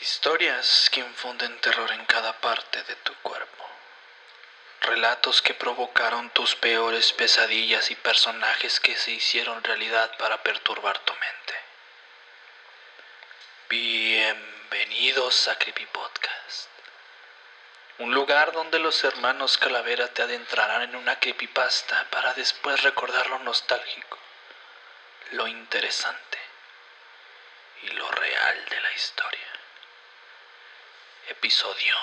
Historias 0.00 0.88
que 0.88 1.00
infunden 1.00 1.60
terror 1.60 1.92
en 1.92 2.06
cada 2.06 2.32
parte 2.40 2.82
de 2.84 2.96
tu 2.96 3.14
cuerpo. 3.16 3.68
Relatos 4.80 5.42
que 5.42 5.52
provocaron 5.52 6.30
tus 6.30 6.56
peores 6.56 7.12
pesadillas 7.12 7.90
y 7.90 7.96
personajes 7.96 8.80
que 8.80 8.96
se 8.96 9.10
hicieron 9.10 9.62
realidad 9.62 10.10
para 10.16 10.42
perturbar 10.42 10.98
tu 11.00 11.12
mente. 11.12 11.54
Bienvenidos 13.68 15.48
a 15.48 15.58
Creepy 15.58 15.84
Podcast. 15.84 16.70
Un 17.98 18.14
lugar 18.14 18.52
donde 18.52 18.78
los 18.78 19.04
hermanos 19.04 19.58
Calavera 19.58 20.08
te 20.08 20.22
adentrarán 20.22 20.80
en 20.80 20.96
una 20.96 21.20
creepypasta 21.20 22.06
para 22.08 22.32
después 22.32 22.82
recordar 22.84 23.26
lo 23.26 23.40
nostálgico, 23.40 24.18
lo 25.32 25.46
interesante 25.46 26.38
y 27.82 27.88
lo 27.88 28.10
real 28.12 28.64
de 28.64 28.80
la 28.80 28.92
historia. 28.94 29.59
Episodio 31.30 31.94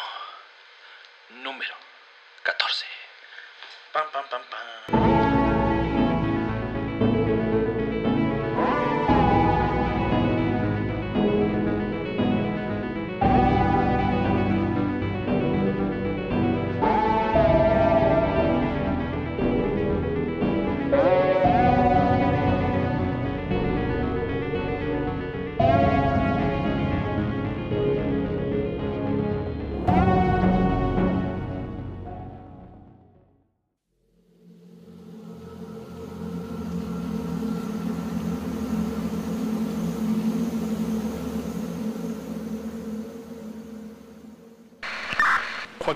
número 1.44 1.76
14. 2.44 2.86
Pam, 3.92 4.10
pam, 4.10 4.24
pam, 4.30 4.42
pam. 4.50 5.17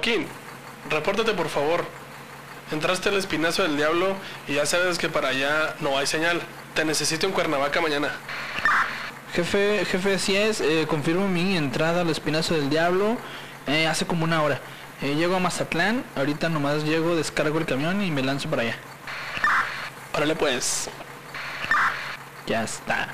Joaquín, 0.03 0.25
repórtate 0.89 1.33
por 1.33 1.47
favor. 1.47 1.85
Entraste 2.71 3.09
al 3.09 3.17
espinazo 3.17 3.61
del 3.61 3.77
diablo 3.77 4.15
y 4.47 4.55
ya 4.55 4.65
sabes 4.65 4.97
que 4.97 5.09
para 5.09 5.27
allá 5.29 5.75
no 5.79 5.95
hay 5.95 6.07
señal. 6.07 6.41
Te 6.73 6.83
necesito 6.85 7.27
en 7.27 7.33
Cuernavaca 7.33 7.81
mañana. 7.81 8.09
Jefe, 9.35 9.85
jefe, 9.85 10.15
así 10.15 10.35
es. 10.35 10.59
eh, 10.59 10.87
confirmo 10.89 11.27
mi 11.27 11.55
entrada 11.55 12.01
al 12.01 12.09
espinazo 12.09 12.55
del 12.55 12.71
diablo 12.71 13.15
eh, 13.67 13.85
hace 13.85 14.07
como 14.07 14.23
una 14.23 14.41
hora. 14.41 14.59
Eh, 15.03 15.13
llego 15.13 15.35
a 15.35 15.39
Mazatlán, 15.39 16.03
ahorita 16.15 16.49
nomás 16.49 16.83
llego, 16.83 17.15
descargo 17.15 17.59
el 17.59 17.67
camión 17.67 18.01
y 18.01 18.09
me 18.09 18.23
lanzo 18.23 18.49
para 18.49 18.63
allá. 18.63 18.77
Órale 20.15 20.33
pues. 20.35 20.89
Ya 22.47 22.63
está. 22.63 23.07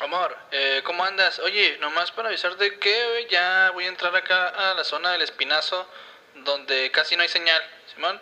Amor, 0.00 0.34
eh, 0.52 0.80
¿cómo 0.86 0.97
andas? 1.08 1.38
Oye, 1.40 1.78
nomás 1.78 2.12
para 2.12 2.28
avisarte 2.28 2.78
que 2.78 3.26
ya 3.30 3.70
voy 3.72 3.84
a 3.84 3.88
entrar 3.88 4.14
acá 4.14 4.48
a 4.48 4.74
la 4.74 4.84
zona 4.84 5.12
del 5.12 5.22
espinazo 5.22 5.88
donde 6.34 6.90
casi 6.90 7.16
no 7.16 7.22
hay 7.22 7.28
señal, 7.28 7.62
Simón. 7.92 8.20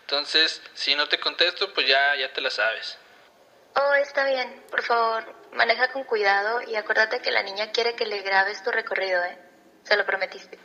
Entonces, 0.00 0.62
si 0.74 0.94
no 0.94 1.08
te 1.08 1.18
contesto, 1.20 1.72
pues 1.72 1.86
ya, 1.86 2.16
ya 2.16 2.32
te 2.32 2.40
la 2.40 2.50
sabes. 2.50 2.98
Oh, 3.74 3.94
está 3.94 4.26
bien. 4.26 4.64
Por 4.70 4.82
favor, 4.82 5.24
maneja 5.52 5.92
con 5.92 6.04
cuidado 6.04 6.60
y 6.62 6.76
acuérdate 6.76 7.22
que 7.22 7.30
la 7.30 7.42
niña 7.42 7.70
quiere 7.70 7.94
que 7.94 8.06
le 8.06 8.20
grabes 8.22 8.62
tu 8.62 8.70
recorrido, 8.70 9.22
¿eh? 9.24 9.38
Se 9.84 9.96
lo 9.96 10.04
prometiste. 10.04 10.58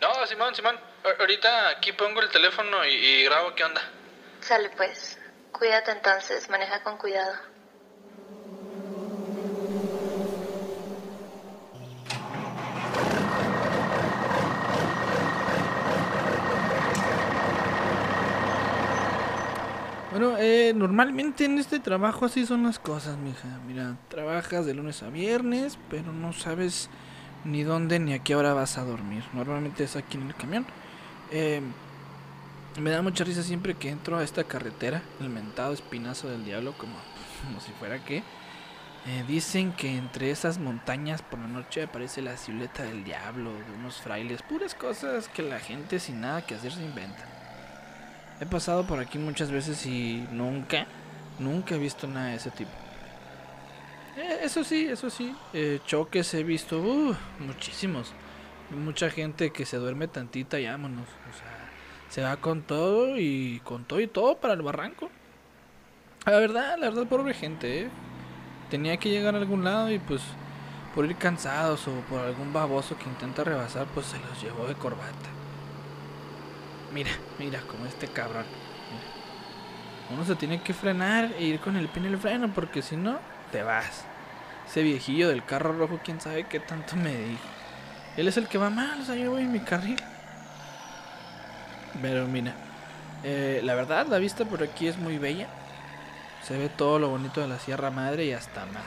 No, 0.00 0.26
Simón, 0.26 0.54
Simón, 0.54 0.78
ahorita 1.18 1.70
aquí 1.70 1.92
pongo 1.92 2.20
el 2.20 2.28
teléfono 2.28 2.84
y, 2.84 2.94
y 2.94 3.24
grabo 3.24 3.54
qué 3.54 3.64
onda. 3.64 3.82
Sale 4.40 4.70
pues. 4.70 5.18
Cuídate 5.50 5.90
entonces, 5.90 6.48
maneja 6.48 6.82
con 6.82 6.98
cuidado. 6.98 7.34
Bueno, 20.18 20.36
eh, 20.36 20.72
normalmente 20.74 21.44
en 21.44 21.58
este 21.58 21.78
trabajo 21.78 22.24
así 22.24 22.44
son 22.44 22.64
las 22.64 22.80
cosas, 22.80 23.16
mija. 23.18 23.60
Mira, 23.68 23.96
trabajas 24.08 24.66
de 24.66 24.74
lunes 24.74 25.04
a 25.04 25.10
viernes, 25.10 25.78
pero 25.88 26.12
no 26.12 26.32
sabes 26.32 26.90
ni 27.44 27.62
dónde 27.62 28.00
ni 28.00 28.14
a 28.14 28.18
qué 28.18 28.34
hora 28.34 28.52
vas 28.52 28.78
a 28.78 28.84
dormir. 28.84 29.22
Normalmente 29.32 29.84
es 29.84 29.94
aquí 29.94 30.16
en 30.16 30.26
el 30.26 30.34
camión. 30.34 30.66
Eh, 31.30 31.60
me 32.80 32.90
da 32.90 33.00
mucha 33.00 33.22
risa 33.22 33.44
siempre 33.44 33.74
que 33.74 33.90
entro 33.90 34.18
a 34.18 34.24
esta 34.24 34.42
carretera, 34.42 35.02
el 35.20 35.28
mentado 35.28 35.72
espinazo 35.72 36.28
del 36.28 36.44
diablo, 36.44 36.74
como, 36.76 36.96
como 37.44 37.60
si 37.60 37.70
fuera 37.78 38.04
que. 38.04 38.24
Eh, 39.06 39.24
dicen 39.28 39.70
que 39.70 39.96
entre 39.96 40.32
esas 40.32 40.58
montañas 40.58 41.22
por 41.22 41.38
la 41.38 41.46
noche 41.46 41.84
aparece 41.84 42.22
la 42.22 42.36
silueta 42.36 42.82
del 42.82 43.04
diablo, 43.04 43.52
de 43.52 43.78
unos 43.78 44.00
frailes, 44.00 44.42
puras 44.42 44.74
cosas 44.74 45.28
que 45.28 45.44
la 45.44 45.60
gente 45.60 46.00
sin 46.00 46.22
nada 46.22 46.44
que 46.44 46.56
hacer 46.56 46.72
se 46.72 46.82
inventa. 46.82 47.37
He 48.40 48.46
pasado 48.46 48.84
por 48.84 49.00
aquí 49.00 49.18
muchas 49.18 49.50
veces 49.50 49.84
y 49.86 50.26
nunca, 50.30 50.86
nunca 51.38 51.74
he 51.74 51.78
visto 51.78 52.06
nada 52.06 52.28
de 52.28 52.36
ese 52.36 52.50
tipo. 52.50 52.70
Eh, 54.16 54.40
eso 54.42 54.62
sí, 54.62 54.86
eso 54.86 55.10
sí, 55.10 55.34
eh, 55.52 55.80
choques 55.86 56.32
he 56.34 56.44
visto, 56.44 56.78
uh, 56.80 57.16
muchísimos. 57.40 58.12
Mucha 58.70 59.10
gente 59.10 59.50
que 59.50 59.64
se 59.64 59.76
duerme 59.78 60.08
tantita 60.08 60.60
y 60.60 60.66
vámonos. 60.66 61.06
O 61.06 61.36
sea, 61.36 61.70
se 62.10 62.22
va 62.22 62.36
con 62.36 62.62
todo 62.62 63.18
y 63.18 63.60
con 63.64 63.84
todo 63.84 64.00
y 64.00 64.06
todo 64.06 64.36
para 64.36 64.54
el 64.54 64.62
barranco. 64.62 65.10
La 66.26 66.38
verdad, 66.38 66.76
la 66.78 66.90
verdad, 66.90 67.06
pobre 67.06 67.34
gente, 67.34 67.82
¿eh? 67.82 67.88
Tenía 68.70 68.98
que 68.98 69.08
llegar 69.08 69.34
a 69.34 69.38
algún 69.38 69.64
lado 69.64 69.90
y 69.90 69.98
pues 69.98 70.20
por 70.94 71.06
ir 71.06 71.16
cansados 71.16 71.88
o 71.88 71.92
por 72.10 72.20
algún 72.20 72.52
baboso 72.52 72.96
que 72.98 73.08
intenta 73.08 73.44
rebasar, 73.44 73.86
pues 73.94 74.06
se 74.06 74.18
los 74.18 74.42
llevó 74.42 74.66
de 74.66 74.74
corbata. 74.74 75.37
Mira, 76.92 77.10
mira, 77.38 77.60
como 77.62 77.86
este 77.86 78.08
cabrón. 78.08 78.44
Uno 80.10 80.24
se 80.24 80.36
tiene 80.36 80.62
que 80.62 80.72
frenar 80.72 81.32
e 81.38 81.44
ir 81.44 81.60
con 81.60 81.76
el 81.76 81.88
pie 81.88 82.06
en 82.06 82.12
el 82.12 82.18
freno 82.18 82.52
porque 82.54 82.80
si 82.80 82.96
no, 82.96 83.18
te 83.52 83.62
vas. 83.62 84.04
Ese 84.66 84.82
viejillo 84.82 85.28
del 85.28 85.44
carro 85.44 85.72
rojo, 85.72 86.00
quién 86.02 86.20
sabe 86.20 86.44
qué 86.44 86.60
tanto 86.60 86.96
me 86.96 87.14
dijo. 87.14 87.44
Él 88.16 88.26
es 88.26 88.36
el 88.36 88.48
que 88.48 88.58
va 88.58 88.70
mal, 88.70 89.00
o 89.00 89.04
sea, 89.04 89.14
yo 89.14 89.30
voy 89.30 89.42
en 89.42 89.52
mi 89.52 89.60
carril. 89.60 90.00
Pero 92.00 92.26
mira, 92.26 92.54
eh, 93.22 93.60
la 93.64 93.74
verdad, 93.74 94.06
la 94.06 94.18
vista 94.18 94.44
por 94.44 94.62
aquí 94.62 94.88
es 94.88 94.96
muy 94.96 95.18
bella. 95.18 95.48
Se 96.42 96.56
ve 96.56 96.68
todo 96.68 96.98
lo 96.98 97.08
bonito 97.08 97.40
de 97.40 97.48
la 97.48 97.58
Sierra 97.58 97.90
Madre 97.90 98.24
y 98.24 98.32
hasta 98.32 98.64
más. 98.66 98.84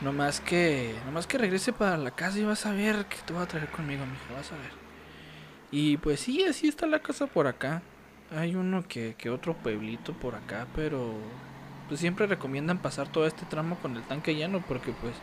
No 0.00 0.12
más 0.12 0.40
que, 0.40 0.94
no 1.06 1.12
más 1.12 1.26
que 1.26 1.38
regrese 1.38 1.72
para 1.72 1.96
la 1.96 2.10
casa 2.10 2.38
y 2.38 2.44
vas 2.44 2.66
a 2.66 2.72
ver 2.72 3.06
que 3.06 3.16
te 3.24 3.32
voy 3.32 3.42
a 3.42 3.46
traer 3.46 3.68
conmigo, 3.68 4.04
mijo, 4.04 4.34
vas 4.36 4.52
a 4.52 4.56
ver. 4.56 4.87
Y 5.70 5.98
pues 5.98 6.20
sí, 6.20 6.44
así 6.44 6.68
está 6.68 6.86
la 6.86 7.00
casa 7.00 7.26
por 7.26 7.46
acá. 7.46 7.82
Hay 8.30 8.54
uno 8.54 8.86
que, 8.86 9.14
que 9.16 9.30
otro 9.30 9.54
pueblito 9.54 10.12
por 10.12 10.34
acá, 10.34 10.66
pero 10.74 11.14
pues 11.88 12.00
siempre 12.00 12.26
recomiendan 12.26 12.78
pasar 12.78 13.08
todo 13.08 13.26
este 13.26 13.46
tramo 13.46 13.76
con 13.76 13.96
el 13.96 14.02
tanque 14.02 14.34
lleno 14.34 14.62
porque 14.66 14.92
pues 14.92 15.14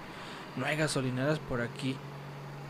no 0.55 0.65
hay 0.65 0.77
gasolineras 0.77 1.39
por 1.39 1.61
aquí. 1.61 1.95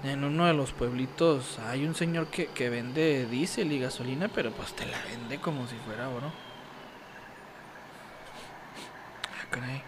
En 0.04 0.24
uno 0.24 0.46
de 0.46 0.54
los 0.54 0.72
pueblitos 0.72 1.58
hay 1.60 1.86
un 1.86 1.96
señor 1.96 2.28
que, 2.28 2.48
que 2.48 2.70
vende 2.70 3.26
diésel 3.26 3.72
y 3.72 3.80
gasolina, 3.80 4.28
pero 4.28 4.52
pues 4.52 4.76
te 4.76 4.86
la 4.86 5.02
vende 5.04 5.40
como 5.40 5.68
si 5.68 5.76
fuera 5.78 6.10
oro. 6.10 6.32
Ah, 9.32 9.48
caray. 9.50 9.82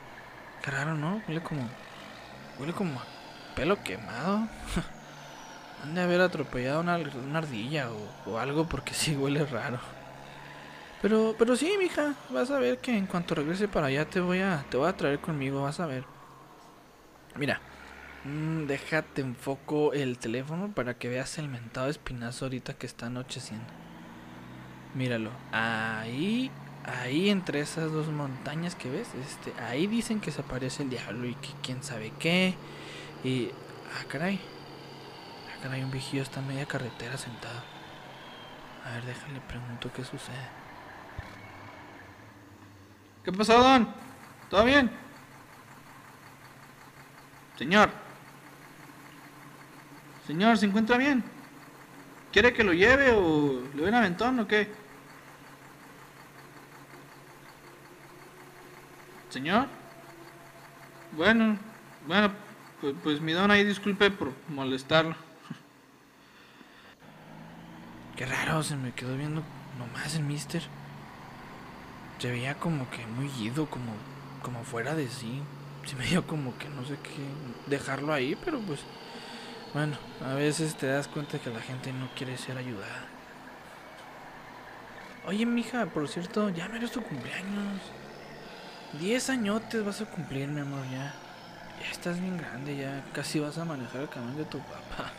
Qué 0.64 0.72
raro, 0.72 0.96
¿no? 0.96 1.22
Huele 1.28 1.42
como. 1.42 1.70
Huele 2.60 2.74
como 2.74 3.00
a 3.00 3.06
pelo 3.56 3.82
quemado. 3.84 4.48
Han 5.84 5.96
de 5.96 6.02
haber 6.02 6.22
atropellado 6.22 6.82
una, 6.82 6.96
ardilla 6.96 7.90
o, 8.26 8.38
algo 8.38 8.68
porque 8.68 8.94
sí 8.94 9.16
huele 9.16 9.46
raro. 9.46 9.80
Pero, 11.02 11.36
pero 11.38 11.56
sí, 11.56 11.76
mija, 11.78 12.16
vas 12.32 12.50
a 12.50 12.60
ver 12.60 12.80
que 12.80 12.98
en 12.98 13.06
cuanto 13.06 13.36
regrese 13.36 13.68
para 13.68 13.88
allá 13.88 14.06
te 14.06 14.20
voy 14.20 14.40
a, 14.40 14.66
te 14.70 14.78
voy 14.78 14.90
a 14.90 14.98
traer 14.98 15.20
conmigo, 15.20 15.62
vas 15.62 15.80
a 15.80 15.86
ver. 15.86 16.04
Mira, 17.36 17.62
mm, 18.24 18.66
déjate 18.66 19.22
enfoco 19.22 19.94
el 19.94 20.18
teléfono 20.18 20.72
para 20.74 20.96
que 20.96 21.08
veas 21.08 21.38
el 21.38 21.50
mentado 21.50 21.88
espinazo 21.88 22.46
ahorita 22.46 22.74
que 22.74 22.88
está 22.88 23.08
anocheciendo. 23.08 23.68
Míralo, 24.96 25.30
ahí, 25.52 26.50
ahí 26.84 27.30
entre 27.30 27.60
esas 27.60 27.92
dos 27.92 28.08
montañas 28.08 28.74
que 28.74 28.90
ves, 28.90 29.10
este, 29.14 29.54
ahí 29.62 29.86
dicen 29.86 30.20
que 30.20 30.32
se 30.32 30.42
aparece 30.42 30.82
el 30.82 30.90
diablo 30.90 31.28
y 31.28 31.36
que 31.36 31.50
quién 31.62 31.84
sabe 31.84 32.12
qué. 32.18 32.56
Y, 33.24 33.50
ah, 34.00 34.06
caray, 34.08 34.40
caray, 35.62 35.84
un 35.84 35.92
viejillo 35.92 36.24
está 36.24 36.40
en 36.40 36.48
media 36.48 36.66
carretera 36.66 37.18
sentado. 37.18 37.62
A 38.86 38.92
ver, 38.92 39.04
déjale, 39.06 39.42
pregunto 39.42 39.92
qué 39.94 40.04
sucede. 40.04 40.48
¿Qué 43.24 43.32
pasó, 43.32 43.62
don? 43.62 43.88
¿Todo 44.50 44.64
bien? 44.64 44.90
Señor. 47.58 47.90
Señor, 50.26 50.58
¿se 50.58 50.66
encuentra 50.66 50.98
bien? 50.98 51.24
¿Quiere 52.32 52.54
que 52.54 52.64
lo 52.64 52.72
lleve 52.72 53.12
o 53.12 53.62
le 53.74 53.82
doy 53.82 53.90
un 53.90 53.96
aventón 53.96 54.40
o 54.40 54.48
qué? 54.48 54.72
Señor. 59.30 59.68
Bueno, 61.14 61.58
bueno, 62.06 62.32
pues, 62.80 62.96
pues 63.04 63.22
mi 63.22 63.34
don 63.34 63.52
ahí 63.52 63.64
disculpe 63.64 64.12
por 64.12 64.34
molestarlo. 64.48 65.27
Qué 68.18 68.26
raro, 68.26 68.64
se 68.64 68.76
me 68.76 68.94
quedó 68.94 69.16
viendo 69.16 69.44
nomás 69.78 70.16
el 70.16 70.24
mister. 70.24 70.64
Se 72.18 72.32
veía 72.32 72.56
como 72.56 72.90
que 72.90 73.06
muy 73.06 73.30
ido, 73.40 73.70
como, 73.70 73.94
como 74.42 74.64
fuera 74.64 74.96
de 74.96 75.08
sí. 75.08 75.44
Se 75.86 75.96
me 75.96 76.08
dio 76.08 76.26
como 76.26 76.58
que 76.58 76.68
no 76.68 76.84
sé 76.84 76.98
qué 76.98 77.70
dejarlo 77.70 78.12
ahí, 78.12 78.36
pero 78.44 78.60
pues 78.60 78.80
bueno, 79.74 79.96
a 80.26 80.34
veces 80.34 80.76
te 80.76 80.88
das 80.88 81.08
cuenta 81.08 81.38
que 81.38 81.52
la 81.52 81.62
gente 81.62 81.94
no 81.94 82.10
quiere 82.16 82.38
ser 82.38 82.58
ayudada. 82.58 83.06
Oye, 85.28 85.46
mija, 85.46 85.86
por 85.86 86.08
cierto, 86.08 86.50
ya 86.50 86.68
me 86.70 86.80
tu 86.88 87.04
cumpleaños. 87.04 87.82
Diez 89.00 89.30
añotes 89.30 89.86
vas 89.86 90.02
a 90.02 90.06
cumplir, 90.06 90.48
mi 90.48 90.62
amor, 90.62 90.84
ya. 90.90 91.14
Ya 91.80 91.92
estás 91.92 92.20
bien 92.20 92.38
grande, 92.38 92.78
ya 92.78 93.06
casi 93.14 93.40
vas 93.40 93.60
a 93.60 93.66
manejar 93.66 94.02
el 94.02 94.10
camión 94.10 94.36
de 94.38 94.46
tu 94.46 94.58
papá. 94.60 95.12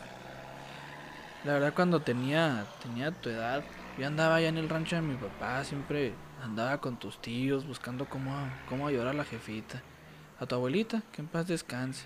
La 1.45 1.53
verdad, 1.53 1.73
cuando 1.73 2.01
tenía, 2.01 2.65
tenía 2.83 3.11
tu 3.11 3.29
edad, 3.29 3.63
yo 3.97 4.05
andaba 4.05 4.35
allá 4.35 4.49
en 4.49 4.57
el 4.57 4.67
rancho 4.67 4.97
de 4.97 5.01
mi 5.01 5.15
papá, 5.15 5.63
siempre 5.63 6.13
andaba 6.43 6.79
con 6.79 6.97
tus 6.97 7.21
tíos 7.21 7.65
buscando 7.65 8.09
cómo, 8.09 8.35
cómo 8.67 8.87
ayudar 8.87 9.07
a 9.07 9.13
la 9.13 9.23
jefita. 9.23 9.81
A 10.39 10.45
tu 10.45 10.55
abuelita, 10.55 11.01
que 11.13 11.21
en 11.21 11.27
paz 11.27 11.47
descanse. 11.47 12.05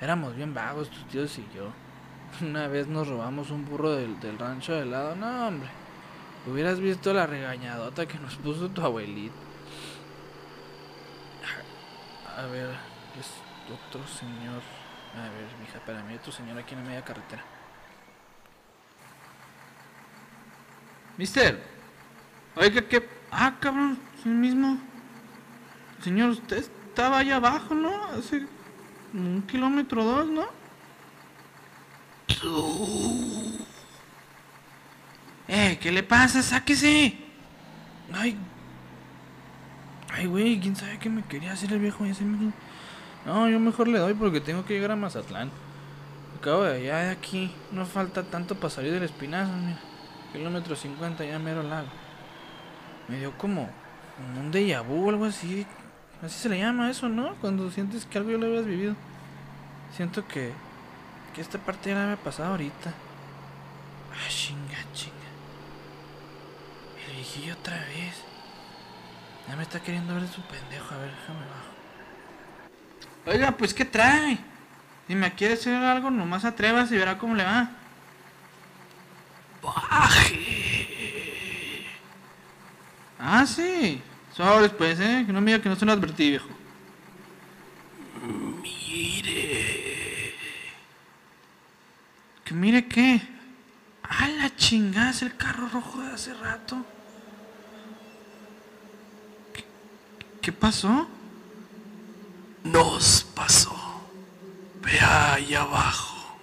Éramos 0.00 0.36
bien 0.36 0.54
vagos, 0.54 0.88
tus 0.88 1.06
tíos 1.08 1.36
y 1.38 1.46
yo. 1.54 1.72
Una 2.46 2.68
vez 2.68 2.86
nos 2.86 3.08
robamos 3.08 3.50
un 3.50 3.64
burro 3.64 3.90
del, 3.90 4.18
del 4.20 4.38
rancho 4.38 4.72
de 4.72 4.86
lado. 4.86 5.16
No, 5.16 5.48
hombre. 5.48 5.68
Hubieras 6.46 6.78
visto 6.78 7.12
la 7.12 7.26
regañadota 7.26 8.06
que 8.06 8.18
nos 8.18 8.36
puso 8.36 8.68
tu 8.68 8.82
abuelita. 8.82 9.34
A 12.36 12.46
ver, 12.46 12.70
es 13.18 13.30
otro 13.70 14.06
señor. 14.06 14.62
A 15.14 15.22
ver, 15.22 15.46
mija, 15.60 15.78
para 15.84 16.02
mí 16.04 16.14
otro 16.14 16.32
señor 16.32 16.58
aquí 16.58 16.74
en 16.74 16.82
la 16.82 16.86
media 16.88 17.04
carretera. 17.04 17.44
Mister, 21.16 21.62
oiga, 22.56 22.82
¿qué? 22.82 23.08
Ah, 23.30 23.56
cabrón, 23.60 23.98
es 24.18 24.26
el 24.26 24.32
mismo. 24.32 24.78
Señor, 26.02 26.30
usted 26.30 26.58
estaba 26.58 27.18
allá 27.18 27.36
abajo, 27.36 27.74
¿no? 27.74 28.04
Hace 28.06 28.46
un 29.14 29.42
kilómetro 29.42 30.04
dos, 30.04 30.26
¿no? 30.26 30.46
Eh, 35.48 35.78
¿qué 35.80 35.92
le 35.92 36.02
pasa? 36.02 36.42
Sáquese. 36.42 37.16
Ay. 38.12 38.36
Ay, 40.12 40.26
güey, 40.26 40.60
quién 40.60 40.76
sabe 40.76 40.98
qué 40.98 41.08
me 41.08 41.22
quería 41.22 41.52
hacer 41.52 41.72
el 41.72 41.78
viejo 41.78 42.04
ese 42.04 42.24
mismo. 42.24 42.52
No, 43.24 43.48
yo 43.48 43.60
mejor 43.60 43.88
le 43.88 43.98
doy 43.98 44.14
porque 44.14 44.40
tengo 44.40 44.64
que 44.64 44.74
llegar 44.74 44.90
a 44.90 44.96
Mazatlán. 44.96 45.50
Acabo 46.38 46.64
de 46.64 46.78
allá 46.78 46.98
de 47.04 47.10
aquí. 47.10 47.54
No 47.70 47.86
falta 47.86 48.24
tanto 48.24 48.56
para 48.56 48.70
salir 48.70 48.92
del 48.92 49.04
espinazo, 49.04 49.52
mira. 49.52 49.78
Kilómetro 50.32 50.74
50, 50.74 51.24
ya 51.24 51.38
mero 51.38 51.62
lago. 51.62 51.88
Me 53.08 53.18
dio 53.18 53.36
como, 53.36 53.68
un 54.38 54.50
déjà 54.50 54.80
vu 54.82 55.06
o 55.06 55.10
algo 55.10 55.26
así. 55.26 55.66
Así 56.22 56.38
se 56.38 56.48
le 56.48 56.58
llama 56.58 56.90
eso, 56.90 57.08
¿no? 57.08 57.34
Cuando 57.40 57.70
sientes 57.70 58.06
que 58.06 58.18
algo 58.18 58.30
ya 58.30 58.38
lo 58.38 58.46
habías 58.46 58.64
vivido. 58.64 58.94
Siento 59.94 60.26
que, 60.26 60.52
que 61.34 61.40
esta 61.40 61.58
parte 61.58 61.90
ya 61.90 61.96
la 61.96 62.04
había 62.04 62.16
pasado 62.16 62.52
ahorita. 62.52 62.90
Ah, 62.90 64.28
chinga, 64.28 64.78
chinga. 64.94 65.16
El 67.06 67.16
viejillo 67.16 67.54
otra 67.54 67.76
vez. 67.76 68.22
Ya 69.48 69.56
me 69.56 69.64
está 69.64 69.80
queriendo 69.80 70.14
ver 70.14 70.26
su 70.28 70.40
pendejo. 70.42 70.94
A 70.94 70.98
ver, 70.98 71.10
déjame 71.10 71.40
bajo. 71.40 71.72
Oiga, 73.26 73.56
pues, 73.56 73.74
¿qué 73.74 73.84
trae? 73.84 74.38
Si 75.06 75.14
me 75.14 75.34
quiere 75.34 75.54
hacer 75.54 75.74
algo, 75.74 76.10
nomás 76.10 76.44
atrévase 76.44 76.94
y 76.94 76.98
verá 76.98 77.18
cómo 77.18 77.34
le 77.34 77.44
va. 77.44 77.81
Ah, 83.42 83.46
sí. 83.46 84.00
Sobres, 84.36 84.70
pues, 84.70 85.00
¿eh? 85.00 85.24
Que 85.26 85.32
no 85.32 85.40
me 85.40 85.50
diga 85.50 85.60
que 85.60 85.68
no 85.68 85.74
se 85.74 85.84
lo 85.84 85.90
advertí, 85.90 86.30
viejo. 86.30 86.46
Mire. 88.62 90.36
¿Que 92.44 92.54
mire 92.54 92.86
qué? 92.86 93.20
¡A 94.04 94.28
la 94.28 94.54
chingada! 94.54 95.10
Es 95.10 95.22
el 95.22 95.36
carro 95.36 95.68
rojo 95.68 96.00
de 96.02 96.12
hace 96.12 96.32
rato. 96.34 96.86
¿Qué, 99.52 99.64
qué 100.40 100.52
pasó? 100.52 101.08
Nos 102.62 103.24
pasó. 103.34 103.76
Ve 104.82 105.00
ahí 105.00 105.52
abajo. 105.56 106.38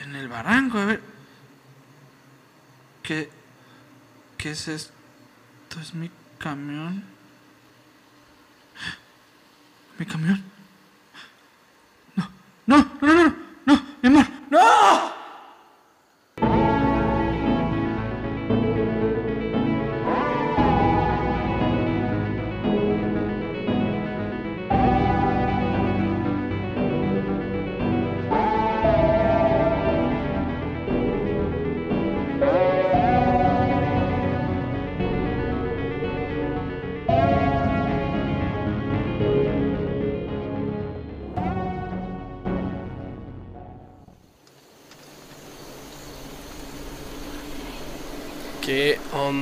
En 0.00 0.14
el 0.14 0.28
barranco, 0.28 0.78
a 0.78 0.84
ver. 0.84 1.02
¿Qué. 3.02 3.28
¿Qué 4.38 4.52
es 4.52 4.68
esto? 4.68 5.03
¿Es 5.80 5.92
mi 5.92 6.08
camión? 6.38 7.02
¿Mi 9.98 10.06
camión? 10.06 10.53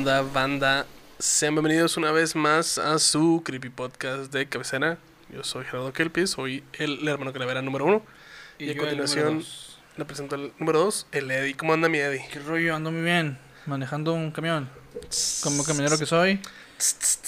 Onda, 0.02 0.22
banda? 0.22 0.86
Sean 1.20 1.54
bienvenidos 1.54 1.96
una 1.96 2.10
vez 2.10 2.34
más 2.34 2.76
a 2.76 2.98
su 2.98 3.40
creepy 3.44 3.68
podcast 3.68 4.32
de 4.32 4.48
cabecera. 4.48 4.98
Yo 5.32 5.44
soy 5.44 5.64
Gerardo 5.64 5.92
Kelpis, 5.92 6.30
soy 6.30 6.64
el 6.72 7.06
hermano 7.06 7.32
calavera 7.32 7.62
número 7.62 7.84
uno. 7.84 8.02
Y, 8.58 8.64
a 8.64 8.66
yo 8.66 8.72
el 8.72 8.78
continuación 8.78 9.44
le 9.96 10.04
presento 10.04 10.34
el 10.34 10.52
número 10.58 10.80
dos, 10.80 11.06
el 11.12 11.30
Eddie. 11.30 11.56
¿Cómo 11.56 11.72
anda 11.72 11.88
mi 11.88 11.98
Eddie? 11.98 12.26
¿Qué 12.32 12.40
rollo? 12.40 12.74
Ando 12.74 12.90
muy 12.90 13.02
bien, 13.02 13.38
manejando 13.66 14.12
un 14.12 14.32
camión. 14.32 14.68
Como 15.44 15.62
camionero 15.62 15.96
que 15.96 16.06
soy, 16.06 16.40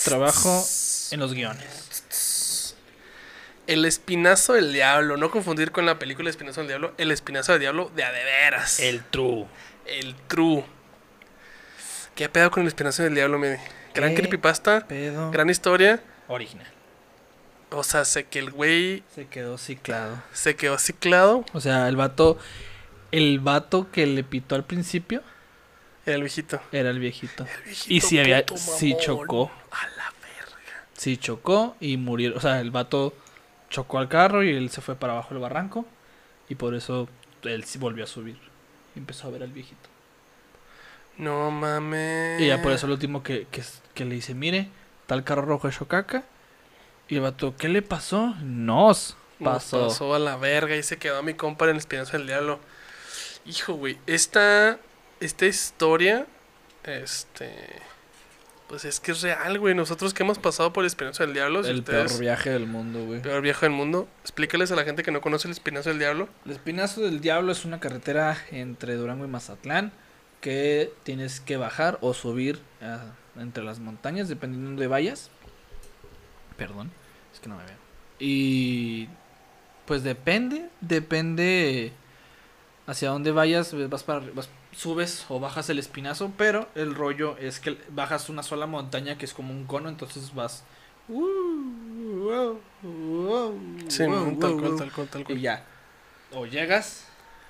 trabajo 0.03 0.67
en 1.13 1.21
los 1.21 1.33
guiones. 1.33 2.75
El 3.69 3.85
espinazo 3.85 4.55
del 4.55 4.73
diablo, 4.73 5.17
no 5.17 5.31
confundir 5.31 5.71
con 5.71 5.87
la 5.87 6.01
película 6.01 6.29
El 6.29 6.31
espinazo 6.31 6.63
del 6.63 6.69
diablo, 6.69 6.93
el 6.99 7.13
espinazo 7.13 7.53
del 7.53 7.61
diablo 7.61 7.93
de 7.95 8.03
a 8.03 8.11
de 8.11 8.25
veras. 8.25 8.81
true. 9.13 9.47
El 9.87 10.17
true. 10.27 10.65
¿Qué 12.15 12.29
pedo 12.29 12.51
con 12.51 12.63
el 12.63 12.69
espinazo 12.69 13.03
del 13.03 13.15
diablo, 13.15 13.39
mi 13.39 13.49
Eddie? 13.49 13.61
Gran 13.95 14.11
¿Qué 14.11 14.17
creepypasta, 14.23 14.87
Pedo 14.87 15.31
gran 15.31 15.51
historia. 15.51 16.01
original. 16.29 16.67
O 17.71 17.83
sea, 17.83 18.05
sé 18.05 18.25
que 18.25 18.39
el 18.39 18.51
güey 18.51 19.03
Se 19.15 19.27
quedó 19.27 19.59
ciclado. 19.59 20.23
se 20.33 20.55
quedó 20.57 20.79
ciclado. 20.79 21.45
O 21.53 21.61
sea, 21.61 21.89
el 21.89 21.97
vato, 21.97 22.39
el 23.11 23.41
vato 23.41 23.91
que 23.91 24.07
le 24.07 24.23
pitó 24.23 24.55
al 24.55 24.65
principio 24.65 25.23
Era 26.07 26.17
el 26.17 26.23
viejito. 26.23 26.61
era 26.73 26.91
el 26.91 26.99
viejito. 26.99 27.45
El 27.59 27.63
viejito 27.65 27.95
Y 27.95 28.01
si 28.01 28.19
había, 28.19 28.45
mamón. 28.49 29.01
chocó, 29.01 29.51
A 29.73 29.87
la 29.97 30.13
verga. 30.23 30.87
sí 30.97 31.17
chocó 31.17 31.77
y 31.81 31.97
murieron. 31.97 32.39
O 32.39 32.41
sea, 32.41 32.61
el 32.61 32.71
vato 32.71 33.13
chocó 33.71 33.99
al 33.99 34.09
carro 34.09 34.45
y 34.45 34.51
él 34.51 34.71
se 34.71 34.81
fue 34.81 34.95
para 34.95 35.15
abajo 35.15 35.31
del 35.35 35.43
barranco 35.43 35.85
y 36.49 36.55
por 36.55 36.75
eso 36.77 37.09
él 37.43 37.65
volvió 37.79 38.05
a 38.05 38.07
subir. 38.07 38.39
Y 38.95 39.01
empezó 39.01 39.27
a 39.27 39.31
ver 39.31 39.43
al 39.43 39.51
viejito. 39.51 39.89
No 41.19 41.51
mames. 41.51 42.41
Y 42.41 42.49
ya 42.49 42.61
por 42.63 42.73
eso 42.73 42.87
lo 42.87 42.95
último 42.95 43.23
que, 43.23 43.47
que, 43.51 43.63
que 43.95 44.05
le 44.05 44.15
dice, 44.17 44.35
mire, 44.35 44.69
tal 45.07 45.25
carro 45.25 45.43
rojo 45.43 45.69
hecho 45.69 45.87
caca. 45.87 46.25
Y 47.09 47.17
el 47.17 47.21
vato, 47.21 47.55
¿qué 47.57 47.69
le 47.69 47.83
pasó? 47.83 48.35
Nos. 48.43 49.17
Nos 49.39 49.53
Pasó. 49.55 49.89
pasó 49.89 50.15
a 50.15 50.19
la 50.19 50.37
verga 50.37 50.77
y 50.77 50.83
se 50.83 50.97
quedó 50.97 51.23
mi 51.23 51.35
compa 51.35 51.65
en 51.67 51.73
el 51.73 51.77
espinazo 51.79 52.17
del 52.17 52.27
diablo. 52.27 52.61
Hijo, 53.45 53.75
güey, 53.75 53.99
esta, 54.07 54.79
esta 55.21 55.45
historia, 55.47 56.27
este, 56.85 57.53
pues 58.69 58.85
es 58.85 59.01
que 59.01 59.13
es 59.13 59.21
real, 59.23 59.59
güey. 59.59 59.75
Nosotros 59.75 60.15
que 60.15 60.23
hemos 60.23 60.39
pasado 60.39 60.73
por 60.73 60.85
el 60.85 60.87
espinazo 60.87 61.25
del 61.25 61.35
diablo, 61.35 61.63
si 61.63 61.71
El 61.71 61.81
ustedes, 61.81 62.13
peor 62.13 62.21
viaje 62.21 62.51
del 62.51 62.67
mundo, 62.67 63.05
güey. 63.05 63.21
peor 63.23 63.43
viejo 63.43 63.61
del 63.63 63.73
mundo, 63.73 64.09
explícales 64.23 64.71
a 64.73 64.77
la 64.77 64.85
gente 64.85 65.03
que 65.03 65.11
no 65.11 65.21
conoce 65.21 65.49
el 65.49 65.53
espinazo 65.53 65.91
del 65.91 65.99
diablo. 65.99 66.29
El 66.47 66.53
Espinazo 66.53 67.03
del 67.03 67.21
Diablo 67.21 67.53
es 67.53 67.65
una 67.65 67.81
carretera 67.81 68.39
entre 68.51 68.95
Durango 68.95 69.25
y 69.25 69.29
Mazatlán 69.29 69.93
que 70.45 70.93
tienes 71.05 71.41
que 71.41 71.57
bajar 71.57 71.97
o 72.03 72.13
subir 72.13 72.61
ah, 72.83 73.07
entre 73.39 73.65
las 73.65 73.79
montañas 73.79 74.29
dependiendo 74.29 74.79
de 74.79 74.87
vayas. 74.89 75.31
Perdón, 76.59 76.91
es 77.33 77.41
que 77.41 77.49
no 77.49 77.57
me 77.57 77.65
veo. 77.65 77.77
Y 78.19 79.09
pues 79.87 80.03
depende, 80.03 80.69
depende 80.83 81.93
hacia 82.87 83.09
dónde 83.09 83.33
vayas, 83.33 83.75
vas 83.89 84.05
para 84.05 84.21
vas- 84.35 84.51
subes 84.73 85.25
o 85.31 85.41
bajas 85.41 85.71
el 85.71 85.79
espinazo, 85.79 86.31
pero 86.37 86.69
el 86.75 86.95
rollo 86.95 87.39
es 87.39 87.59
que 87.59 87.79
bajas 87.89 88.29
una 88.29 88.43
sola 88.43 88.67
montaña 88.67 89.17
que 89.17 89.25
es 89.25 89.33
como 89.33 89.55
un 89.55 89.65
cono, 89.65 89.89
entonces 89.89 90.35
vas 90.35 90.63
Sí, 93.89 94.03
wow, 94.05 94.37
tal 94.39 94.53
wow, 94.53 94.61
cual, 94.61 94.71
wow. 94.71 94.79
tal 94.79 94.93
cual, 94.93 95.09
tal 95.09 95.21
y 95.23 95.25
cual. 95.25 95.41
ya. 95.41 95.65
O 96.35 96.45
llegas 96.45 97.07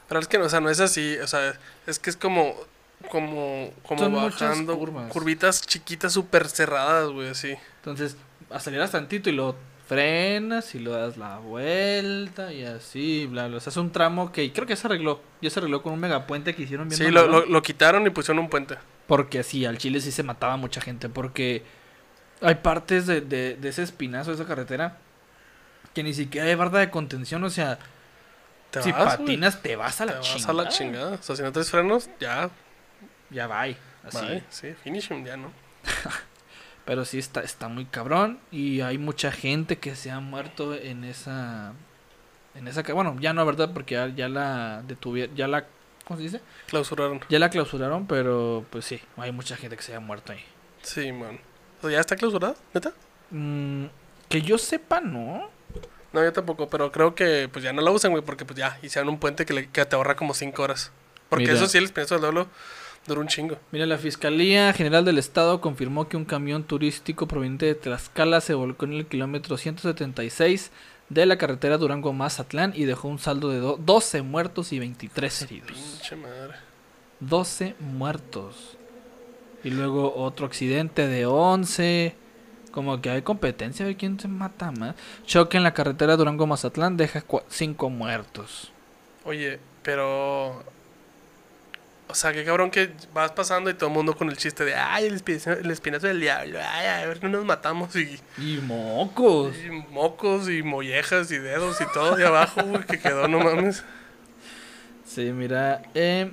Pero 0.08 0.20
es 0.20 0.28
que, 0.28 0.38
no, 0.38 0.44
o 0.44 0.48
sea, 0.48 0.60
no 0.60 0.70
es 0.70 0.80
así, 0.80 1.16
o 1.18 1.26
sea, 1.26 1.58
es 1.86 1.98
que 1.98 2.10
es 2.10 2.16
como, 2.16 2.54
como, 3.10 3.70
como 3.86 4.00
Son 4.00 4.14
bajando, 4.14 4.78
curvas. 4.78 5.12
curvitas 5.12 5.60
chiquitas 5.62 6.12
súper 6.12 6.48
cerradas, 6.48 7.08
güey, 7.10 7.28
así. 7.28 7.54
Entonces, 7.76 8.16
aceleras 8.50 8.90
tantito 8.92 9.28
y 9.30 9.32
lo 9.32 9.56
frenas 9.86 10.74
y 10.74 10.78
lo 10.78 10.92
das 10.92 11.18
la 11.18 11.38
vuelta 11.38 12.52
y 12.52 12.64
así, 12.64 13.26
bla, 13.26 13.48
bla. 13.48 13.58
O 13.58 13.60
sea, 13.60 13.70
es 13.70 13.76
un 13.76 13.92
tramo 13.92 14.32
que 14.32 14.50
creo 14.52 14.66
que 14.66 14.76
se 14.76 14.86
arregló. 14.86 15.20
Ya 15.42 15.50
se 15.50 15.60
arregló 15.60 15.82
con 15.82 15.92
un 15.92 16.00
megapuente 16.00 16.54
que 16.54 16.62
hicieron 16.62 16.88
bien. 16.88 16.98
Sí, 16.98 17.10
lo, 17.10 17.26
lo, 17.26 17.44
lo 17.44 17.62
quitaron 17.62 18.06
y 18.06 18.10
pusieron 18.10 18.42
un 18.42 18.48
puente. 18.48 18.76
Porque 19.06 19.42
sí, 19.42 19.66
al 19.66 19.76
Chile 19.76 20.00
sí 20.00 20.10
se 20.10 20.22
mataba 20.22 20.56
mucha 20.56 20.80
gente. 20.80 21.10
Porque 21.10 21.62
hay 22.40 22.54
partes 22.56 23.06
de, 23.06 23.20
de, 23.20 23.56
de 23.56 23.68
ese 23.68 23.82
espinazo, 23.82 24.30
de 24.30 24.36
esa 24.36 24.46
carretera, 24.46 24.96
que 25.92 26.02
ni 26.02 26.14
siquiera 26.14 26.46
hay 26.46 26.54
barda 26.54 26.78
de 26.78 26.88
contención. 26.90 27.44
O 27.44 27.50
sea, 27.50 27.78
Te 28.70 28.82
si 28.82 28.90
vas, 28.92 29.18
patinas, 29.18 29.60
te 29.60 29.76
vas 29.76 30.00
a 30.00 30.06
Te 30.06 30.12
la 30.12 30.18
vas 30.18 30.26
chingada. 30.26 30.50
a 30.50 30.64
la 30.64 30.68
chingada. 30.70 31.12
O 31.16 31.22
sea, 31.22 31.36
si 31.36 31.42
no 31.42 31.52
traes 31.52 31.70
frenos, 31.70 32.08
ya. 32.18 32.48
Ya 33.34 33.46
va. 33.46 33.62
Así. 33.62 33.76
Bye. 34.26 34.42
Sí, 34.48 34.72
finish 34.82 35.10
him, 35.10 35.24
ya, 35.26 35.36
¿no? 35.36 35.50
Pero 36.84 37.04
sí 37.04 37.18
está, 37.18 37.40
está 37.40 37.68
muy 37.68 37.86
cabrón. 37.86 38.38
Y 38.50 38.80
hay 38.82 38.98
mucha 38.98 39.32
gente 39.32 39.78
que 39.78 39.96
se 39.96 40.10
ha 40.10 40.20
muerto 40.20 40.74
en 40.74 41.04
esa. 41.04 41.72
En 42.54 42.68
esa. 42.68 42.82
Bueno, 42.92 43.16
ya 43.20 43.32
no, 43.32 43.44
¿verdad? 43.46 43.70
Porque 43.72 43.94
ya, 43.94 44.08
ya 44.08 44.28
la 44.28 44.82
detuvieron. 44.86 45.34
Ya 45.34 45.48
la. 45.48 45.66
¿Cómo 46.04 46.18
se 46.18 46.24
dice? 46.24 46.40
Clausuraron. 46.66 47.20
Ya 47.30 47.38
la 47.38 47.48
clausuraron, 47.48 48.06
pero 48.06 48.66
pues 48.70 48.84
sí, 48.84 49.00
hay 49.16 49.32
mucha 49.32 49.56
gente 49.56 49.76
que 49.76 49.82
se 49.82 49.94
ha 49.94 50.00
muerto 50.00 50.32
ahí. 50.32 50.44
Sí, 50.82 51.10
man. 51.12 51.40
O 51.78 51.82
sea, 51.88 51.92
¿Ya 51.92 52.00
está 52.00 52.14
clausurada? 52.16 52.54
¿Neta? 52.74 52.92
Mm, 53.30 53.86
que 54.28 54.42
yo 54.42 54.58
sepa, 54.58 55.00
¿no? 55.00 55.50
No, 56.12 56.22
yo 56.22 56.32
tampoco, 56.34 56.68
pero 56.68 56.92
creo 56.92 57.14
que 57.14 57.48
pues 57.50 57.64
ya 57.64 57.72
no 57.72 57.80
la 57.80 57.90
usan, 57.90 58.10
güey, 58.10 58.22
porque 58.22 58.44
pues 58.44 58.58
ya 58.58 58.78
hicieron 58.82 59.08
un 59.08 59.18
puente 59.18 59.46
que, 59.46 59.54
le- 59.54 59.68
que 59.70 59.84
te 59.86 59.96
ahorra 59.96 60.14
como 60.14 60.34
5 60.34 60.62
horas. 60.62 60.92
Porque 61.30 61.44
Mira. 61.46 61.54
eso 61.56 61.66
sí, 61.66 61.78
el 61.78 61.84
espinazo 61.84 62.14
del 62.16 62.24
dura 63.06 63.20
un 63.20 63.26
chingo. 63.28 63.56
Mira, 63.72 63.86
la 63.86 63.98
Fiscalía 63.98 64.72
General 64.72 65.04
del 65.04 65.18
Estado 65.18 65.60
confirmó 65.60 66.08
que 66.08 66.16
un 66.16 66.24
camión 66.24 66.64
turístico 66.64 67.26
proveniente 67.28 67.66
de 67.66 67.74
Tlaxcala 67.74 68.40
se 68.40 68.54
volcó 68.54 68.84
en 68.86 68.94
el 68.94 69.06
kilómetro 69.06 69.56
176 69.56 70.70
de 71.10 71.26
la 71.26 71.36
carretera 71.36 71.76
Durango-Mazatlán 71.78 72.72
y 72.74 72.84
dejó 72.84 73.08
un 73.08 73.18
saldo 73.18 73.50
de 73.50 73.58
do- 73.58 73.76
12 73.78 74.22
muertos 74.22 74.72
y 74.72 74.78
23 74.78 75.42
heridos. 75.42 75.70
Pinche 75.72 76.16
madre. 76.16 76.54
12 77.20 77.74
muertos. 77.80 78.76
Y 79.62 79.70
luego 79.70 80.14
otro 80.16 80.46
accidente 80.46 81.06
de 81.06 81.26
11. 81.26 82.14
Como 82.70 83.00
que 83.00 83.10
hay 83.10 83.22
competencia 83.22 83.86
de 83.86 83.96
quién 83.96 84.18
se 84.18 84.28
mata 84.28 84.72
más. 84.72 84.94
Choque 85.26 85.56
en 85.56 85.62
la 85.62 85.74
carretera 85.74 86.16
Durango-Mazatlán 86.16 86.96
deja 86.96 87.22
5 87.48 87.90
muertos. 87.90 88.72
Oye, 89.24 89.60
pero. 89.82 90.64
O 92.06 92.14
sea, 92.14 92.32
qué 92.32 92.44
cabrón 92.44 92.70
que 92.70 92.90
vas 93.14 93.32
pasando 93.32 93.70
y 93.70 93.74
todo 93.74 93.88
el 93.88 93.94
mundo 93.94 94.14
con 94.14 94.28
el 94.28 94.36
chiste 94.36 94.64
de, 94.64 94.74
ay, 94.74 95.06
el 95.06 95.14
espinazo, 95.14 95.52
el 95.52 95.70
espinazo 95.70 96.06
del 96.06 96.20
diablo, 96.20 96.58
ay, 96.62 96.86
a 96.86 97.06
ver, 97.06 97.22
no 97.22 97.30
nos 97.30 97.44
matamos 97.44 97.96
y, 97.96 98.20
Y 98.38 98.58
mocos. 98.62 99.56
y 99.56 99.70
mocos 99.70 100.48
y 100.50 100.62
mollejas 100.62 101.30
y 101.30 101.38
dedos 101.38 101.80
y 101.80 101.84
todo 101.94 102.14
de 102.16 102.26
abajo, 102.26 102.62
güey, 102.62 102.84
que 102.84 102.98
quedó, 103.00 103.26
no 103.26 103.40
mames. 103.40 103.82
Sí, 105.06 105.32
mira. 105.32 105.82
Eh, 105.94 106.30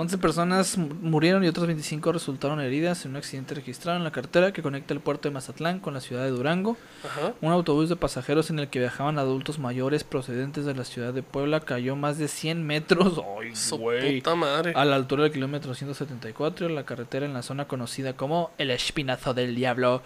11 0.00 0.16
personas 0.18 0.78
mu- 0.78 0.94
murieron 1.02 1.42
y 1.44 1.48
otras 1.48 1.66
25 1.66 2.12
resultaron 2.12 2.60
heridas 2.60 3.04
en 3.04 3.10
un 3.10 3.16
accidente 3.16 3.56
registrado 3.56 3.98
en 3.98 4.04
la 4.04 4.12
carretera 4.12 4.52
que 4.52 4.62
conecta 4.62 4.94
el 4.94 5.00
puerto 5.00 5.28
de 5.28 5.34
Mazatlán 5.34 5.80
con 5.80 5.92
la 5.92 6.00
ciudad 6.00 6.22
de 6.22 6.30
Durango. 6.30 6.76
Ajá. 7.04 7.32
Un 7.40 7.50
autobús 7.52 7.88
de 7.88 7.96
pasajeros 7.96 8.48
en 8.50 8.60
el 8.60 8.68
que 8.68 8.78
viajaban 8.78 9.18
adultos 9.18 9.58
mayores 9.58 10.04
procedentes 10.04 10.64
de 10.64 10.74
la 10.76 10.84
ciudad 10.84 11.12
de 11.12 11.24
Puebla 11.24 11.58
cayó 11.58 11.96
más 11.96 12.16
de 12.16 12.28
100 12.28 12.64
metros. 12.64 13.20
¡Ay, 13.40 13.56
Su 13.56 13.76
güey! 13.78 14.18
puta 14.20 14.36
madre. 14.36 14.72
A 14.76 14.84
la 14.84 14.94
altura 14.94 15.24
del 15.24 15.32
kilómetro 15.32 15.74
174, 15.74 16.68
la 16.68 16.84
carretera 16.84 17.26
en 17.26 17.34
la 17.34 17.42
zona 17.42 17.66
conocida 17.66 18.12
como 18.12 18.52
el 18.56 18.70
Espinazo 18.70 19.34
del 19.34 19.56
Diablo. 19.56 20.02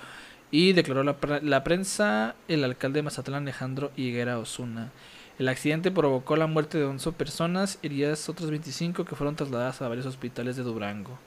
Y 0.51 0.73
declaró 0.73 1.03
la, 1.03 1.17
pre- 1.17 1.43
la 1.43 1.65
prensa 1.65 2.35
el 2.49 2.65
alcalde 2.65 2.99
de 2.99 3.03
Mazatlán, 3.05 3.43
Alejandro 3.43 3.91
Higuera 3.97 4.39
Osuna. 4.39 4.91
El 5.39 5.49
accidente 5.49 5.91
provocó 5.91 6.37
la 6.37 6.47
muerte 6.47 6.79
de 6.79 6.85
11 6.85 7.13
personas, 7.13 7.79
heridas 7.83 8.29
otras 8.29 8.51
25 8.51 9.05
que 9.05 9.17
fueron 9.17 9.35
trasladadas 9.35 9.81
a 9.83 9.89
varios 9.89 10.07
hospitales 10.07 10.57
de 10.57 10.63
Durango. 10.63 11.19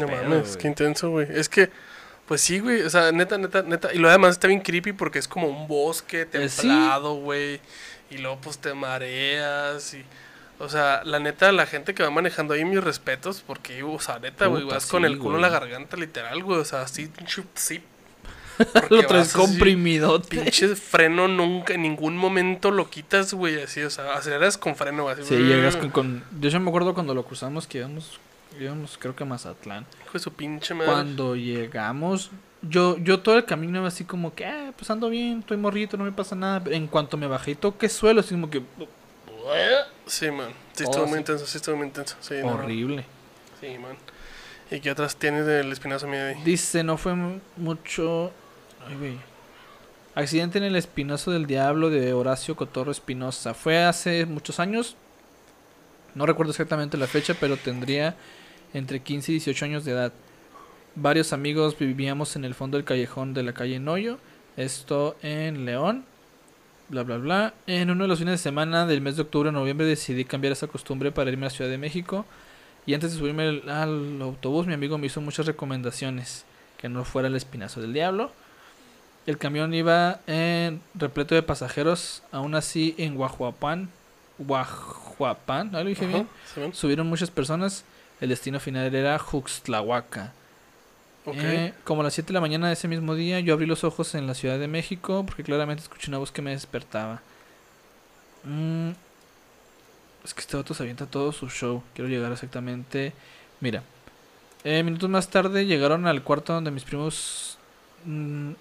No 0.00 0.06
mames, 0.08 0.56
qué 0.56 0.68
intenso, 0.68 1.10
güey. 1.10 1.26
Es 1.30 1.48
que, 1.48 1.70
pues 2.26 2.40
sí, 2.40 2.60
güey. 2.60 2.82
O 2.82 2.90
sea, 2.90 3.12
neta, 3.12 3.36
neta, 3.36 3.62
neta. 3.62 3.92
Y 3.92 3.98
lo 3.98 4.08
demás 4.10 4.32
está 4.32 4.48
bien 4.48 4.60
creepy 4.60 4.92
porque 4.92 5.18
es 5.18 5.28
como 5.28 5.48
un 5.48 5.68
bosque 5.68 6.26
Eh, 6.32 6.48
sí. 6.48 6.62
templado, 6.62 7.14
güey. 7.16 7.60
Y 8.10 8.18
luego, 8.18 8.38
pues 8.40 8.58
te 8.58 8.72
mareas. 8.72 9.92
Y, 9.92 10.02
o 10.58 10.68
sea, 10.70 11.02
la 11.04 11.18
neta, 11.18 11.52
la 11.52 11.66
gente 11.66 11.92
que 11.94 12.02
va 12.02 12.10
manejando 12.10 12.54
ahí, 12.54 12.64
mis 12.64 12.82
respetos. 12.82 13.42
Porque, 13.46 13.82
o 13.82 14.00
sea, 14.00 14.18
neta, 14.18 14.46
güey, 14.46 14.64
vas 14.64 14.86
con 14.86 15.04
el 15.04 15.18
culo 15.18 15.36
en 15.36 15.42
la 15.42 15.50
garganta, 15.50 15.96
literal, 15.98 16.42
güey. 16.42 16.60
O 16.60 16.64
sea, 16.64 16.82
así, 16.82 17.10
chup, 17.26 17.46
sí. 17.54 17.82
Lo 18.90 19.06
traes 19.06 19.32
comprimido. 19.32 20.20
Pinche 20.22 20.74
freno 20.76 21.28
nunca, 21.28 21.74
en 21.74 21.82
ningún 21.82 22.16
momento 22.16 22.70
lo 22.70 22.88
quitas, 22.90 23.32
güey. 23.34 23.62
Así, 23.62 23.82
o 23.82 23.90
sea, 23.90 24.14
aceleras 24.14 24.58
con 24.58 24.76
freno, 24.76 25.08
así. 25.08 25.22
Sí, 25.24 25.36
llegas 25.36 25.76
con, 25.76 25.90
con- 25.92 26.24
Yo 26.40 26.48
ya 26.48 26.58
me 26.58 26.68
acuerdo 26.68 26.94
cuando 26.94 27.14
lo 27.14 27.24
cruzamos 27.24 27.66
que 27.66 27.78
íbamos, 27.78 28.20
íbamos 28.60 28.98
creo 28.98 29.14
que 29.16 29.22
a 29.22 29.26
Mazatlán. 29.26 29.86
Hijo 30.04 30.12
de 30.14 30.18
su 30.18 30.32
pinche 30.32 30.74
madre. 30.74 30.90
Cuando 30.92 31.36
llegamos, 31.36 32.30
yo, 32.62 32.96
yo 32.98 33.20
todo 33.20 33.36
el 33.36 33.44
camino 33.44 33.78
iba 33.78 33.88
así 33.88 34.04
como 34.04 34.34
que, 34.34 34.44
ah, 34.46 34.72
pues 34.76 34.90
ando 34.90 35.08
bien, 35.10 35.40
estoy 35.40 35.56
morrito, 35.56 35.96
no 35.96 36.04
me 36.04 36.12
pasa 36.12 36.36
nada. 36.36 36.62
En 36.70 36.86
cuanto 36.86 37.16
me 37.16 37.26
bajé 37.26 37.52
y 37.52 37.54
toqué 37.54 37.88
suelo, 37.88 38.20
así 38.20 38.34
como 38.34 38.50
que 38.50 38.62
Sí, 40.06 40.30
man. 40.30 40.50
Sí, 40.72 40.84
Oh, 40.86 40.90
estuvo 40.90 41.06
muy 41.06 41.18
intenso, 41.18 41.46
sí, 41.46 41.56
estuvo 41.58 41.76
muy 41.76 41.86
intenso. 41.88 42.16
Sí, 42.20 42.34
no, 42.42 42.50
no. 42.50 42.54
horrible. 42.54 43.04
Sí, 43.60 43.76
man. 43.78 43.96
¿Y 44.70 44.80
qué 44.80 44.90
otras 44.90 45.16
tienes 45.16 45.44
del 45.46 45.70
espinazo 45.72 46.06
mío 46.06 46.24
ahí? 46.24 46.42
Dice, 46.44 46.82
no 46.82 46.96
fue 46.96 47.14
mu- 47.14 47.40
mucho... 47.56 48.32
Accidente 50.14 50.58
en 50.58 50.64
el 50.64 50.76
Espinoso 50.76 51.30
del 51.30 51.46
Diablo 51.46 51.88
de 51.88 52.12
Horacio 52.12 52.54
Cotorro 52.54 52.90
Espinosa. 52.90 53.54
Fue 53.54 53.82
hace 53.82 54.26
muchos 54.26 54.60
años. 54.60 54.96
No 56.14 56.26
recuerdo 56.26 56.50
exactamente 56.50 56.98
la 56.98 57.06
fecha, 57.06 57.34
pero 57.38 57.56
tendría 57.56 58.14
entre 58.74 59.00
15 59.00 59.32
y 59.32 59.34
18 59.36 59.64
años 59.64 59.84
de 59.84 59.92
edad. 59.92 60.12
Varios 60.94 61.32
amigos 61.32 61.78
vivíamos 61.78 62.36
en 62.36 62.44
el 62.44 62.54
fondo 62.54 62.76
del 62.76 62.84
callejón 62.84 63.32
de 63.32 63.42
la 63.42 63.54
calle 63.54 63.80
Noyo. 63.80 64.18
Esto 64.58 65.16
en 65.22 65.64
León. 65.64 66.04
Bla, 66.90 67.04
bla, 67.04 67.16
bla. 67.16 67.54
En 67.66 67.90
uno 67.90 68.04
de 68.04 68.08
los 68.08 68.18
fines 68.18 68.32
de 68.32 68.38
semana 68.38 68.84
del 68.84 69.00
mes 69.00 69.16
de 69.16 69.22
octubre 69.22 69.48
o 69.48 69.52
noviembre 69.52 69.86
decidí 69.86 70.26
cambiar 70.26 70.52
esa 70.52 70.66
costumbre 70.66 71.10
para 71.10 71.30
irme 71.30 71.46
a 71.46 71.48
la 71.48 71.54
Ciudad 71.54 71.70
de 71.70 71.78
México. 71.78 72.26
Y 72.84 72.92
antes 72.92 73.12
de 73.12 73.18
subirme 73.18 73.44
al, 73.44 73.68
al 73.70 74.20
autobús, 74.20 74.66
mi 74.66 74.74
amigo 74.74 74.98
me 74.98 75.06
hizo 75.06 75.22
muchas 75.22 75.46
recomendaciones. 75.46 76.44
Que 76.76 76.90
no 76.90 77.04
fuera 77.06 77.28
el 77.28 77.36
espinazo 77.36 77.80
del 77.80 77.94
diablo. 77.94 78.30
El 79.26 79.38
camión 79.38 79.72
iba 79.72 80.20
en 80.26 80.80
repleto 80.94 81.34
de 81.34 81.42
pasajeros. 81.42 82.22
Aún 82.32 82.54
así, 82.54 82.94
en 82.98 83.14
Guajuapan. 83.14 83.88
Guajuapan, 84.38 85.70
¿no 85.70 85.78
lo 85.82 85.88
dije 85.88 86.06
Ajá, 86.06 86.24
bien? 86.56 86.74
Subieron 86.74 87.06
muchas 87.06 87.30
personas. 87.30 87.84
El 88.20 88.30
destino 88.30 88.58
final 88.60 88.92
era 88.94 89.18
Juxtlahuaca. 89.18 90.32
Eh, 91.26 91.72
como 91.84 92.00
a 92.00 92.04
las 92.04 92.14
7 92.14 92.28
de 92.28 92.34
la 92.34 92.40
mañana 92.40 92.66
de 92.66 92.72
ese 92.72 92.88
mismo 92.88 93.14
día, 93.14 93.38
yo 93.40 93.54
abrí 93.54 93.66
los 93.66 93.84
ojos 93.84 94.14
en 94.16 94.26
la 94.26 94.34
Ciudad 94.34 94.58
de 94.58 94.66
México 94.66 95.24
porque 95.24 95.44
claramente 95.44 95.82
escuché 95.82 96.08
una 96.08 96.18
voz 96.18 96.32
que 96.32 96.42
me 96.42 96.50
despertaba. 96.50 97.22
Mm, 98.42 98.90
es 100.24 100.34
que 100.34 100.40
este 100.40 100.56
vato 100.56 100.74
se 100.74 100.82
avienta 100.82 101.06
todo 101.06 101.30
su 101.32 101.48
show. 101.48 101.82
Quiero 101.94 102.08
llegar 102.08 102.32
exactamente. 102.32 103.12
Mira, 103.60 103.84
eh, 104.64 104.82
minutos 104.82 105.08
más 105.10 105.28
tarde 105.28 105.66
llegaron 105.66 106.06
al 106.06 106.22
cuarto 106.22 106.52
donde 106.52 106.70
mis 106.72 106.84
primos. 106.84 107.58
mm, 108.04 108.52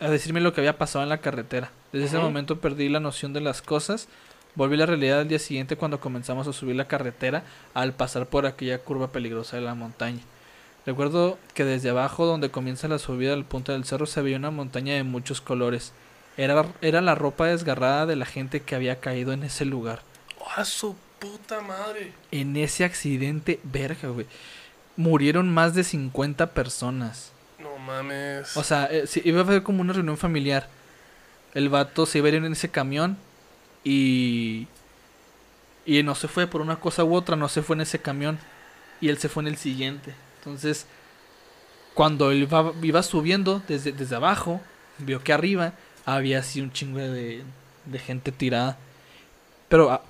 a 0.00 0.08
decirme 0.08 0.40
lo 0.40 0.52
que 0.52 0.60
había 0.60 0.78
pasado 0.78 1.02
en 1.02 1.08
la 1.08 1.18
carretera. 1.18 1.70
Desde 1.92 2.06
ese 2.06 2.18
momento 2.18 2.60
perdí 2.60 2.88
la 2.88 3.00
noción 3.00 3.32
de 3.32 3.40
las 3.40 3.62
cosas. 3.62 4.08
Volví 4.54 4.74
a 4.74 4.78
la 4.78 4.86
realidad 4.86 5.20
al 5.20 5.28
día 5.28 5.38
siguiente 5.38 5.76
cuando 5.76 6.00
comenzamos 6.00 6.46
a 6.46 6.52
subir 6.52 6.76
la 6.76 6.86
carretera 6.88 7.44
al 7.74 7.92
pasar 7.92 8.26
por 8.26 8.46
aquella 8.46 8.78
curva 8.78 9.12
peligrosa 9.12 9.56
de 9.56 9.62
la 9.62 9.74
montaña. 9.74 10.20
Recuerdo 10.86 11.38
que 11.54 11.64
desde 11.64 11.90
abajo, 11.90 12.26
donde 12.26 12.50
comienza 12.50 12.88
la 12.88 12.98
subida 12.98 13.32
al 13.32 13.44
punto 13.44 13.72
del 13.72 13.84
cerro, 13.84 14.06
se 14.06 14.20
veía 14.20 14.36
una 14.36 14.50
montaña 14.50 14.94
de 14.94 15.02
muchos 15.02 15.40
colores. 15.40 15.92
Era, 16.36 16.66
era 16.82 17.00
la 17.00 17.14
ropa 17.14 17.46
desgarrada 17.46 18.06
de 18.06 18.16
la 18.16 18.26
gente 18.26 18.60
que 18.60 18.74
había 18.74 19.00
caído 19.00 19.32
en 19.32 19.44
ese 19.44 19.64
lugar. 19.64 20.02
¡Ah, 20.56 20.64
su 20.64 20.94
puta 21.18 21.60
madre! 21.62 22.12
En 22.30 22.56
ese 22.56 22.84
accidente, 22.84 23.60
verga, 23.62 24.08
güey. 24.08 24.26
Murieron 24.96 25.48
más 25.48 25.74
de 25.74 25.84
50 25.84 26.50
personas. 26.50 27.32
Mames. 27.86 28.56
O 28.56 28.62
sea, 28.62 28.86
eh, 28.86 29.06
sí, 29.06 29.22
iba 29.24 29.40
a 29.40 29.42
haber 29.44 29.62
como 29.62 29.80
una 29.80 29.92
reunión 29.92 30.16
familiar. 30.16 30.68
El 31.54 31.68
vato 31.68 32.06
se 32.06 32.18
iba 32.18 32.26
a 32.26 32.30
ir 32.30 32.36
en 32.36 32.52
ese 32.52 32.70
camión 32.70 33.16
y. 33.84 34.66
Y 35.86 36.02
no 36.02 36.14
se 36.14 36.28
fue 36.28 36.46
por 36.46 36.62
una 36.62 36.76
cosa 36.76 37.04
u 37.04 37.14
otra, 37.14 37.36
no 37.36 37.48
se 37.48 37.62
fue 37.62 37.76
en 37.76 37.82
ese 37.82 37.98
camión. 37.98 38.38
Y 39.00 39.08
él 39.10 39.18
se 39.18 39.28
fue 39.28 39.42
en 39.42 39.48
el 39.48 39.56
siguiente. 39.56 40.14
Entonces, 40.38 40.86
cuando 41.92 42.30
él 42.30 42.42
iba, 42.42 42.72
iba 42.82 43.02
subiendo 43.02 43.62
desde, 43.68 43.92
desde 43.92 44.16
abajo, 44.16 44.62
vio 44.98 45.22
que 45.22 45.32
arriba 45.32 45.74
había 46.06 46.38
así 46.38 46.60
un 46.60 46.72
chingo 46.72 46.98
de, 46.98 47.42
de 47.84 47.98
gente 47.98 48.32
tirada. 48.32 48.78
Pero 49.68 50.02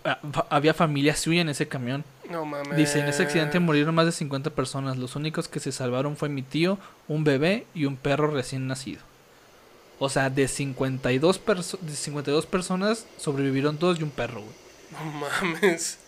había 0.49 0.75
familia 0.75 1.16
suya 1.16 1.40
en 1.40 1.49
ese 1.49 1.66
camión. 1.66 2.04
No 2.31 2.45
mames. 2.45 2.76
Dice, 2.76 3.00
en 3.00 3.07
ese 3.09 3.23
accidente 3.25 3.61
murieron 3.61 3.95
más 3.95 4.07
de 4.07 4.12
50 4.12 4.50
personas. 4.50 4.97
Los 4.97 5.16
únicos 5.16 5.49
que 5.49 5.61
se 5.61 5.73
salvaron 5.73 6.16
fue 6.16 6.28
mi 6.28 6.43
tío, 6.43 6.78
un 7.09 7.25
bebé 7.25 7.66
y 7.75 7.85
un 7.85 7.97
perro 7.97 8.31
recién 8.31 8.66
nacido. 8.66 9.02
O 9.99 10.09
sea, 10.09 10.28
de 10.31 10.49
52, 10.49 11.38
perso- 11.45 11.78
de 11.81 11.95
52 11.95 12.47
personas 12.47 13.07
sobrevivieron 13.16 13.78
dos 13.78 14.00
y 14.00 14.02
un 14.02 14.11
perro, 14.11 14.40
güey. 14.43 14.54
No 14.93 15.04
mames. 15.12 15.99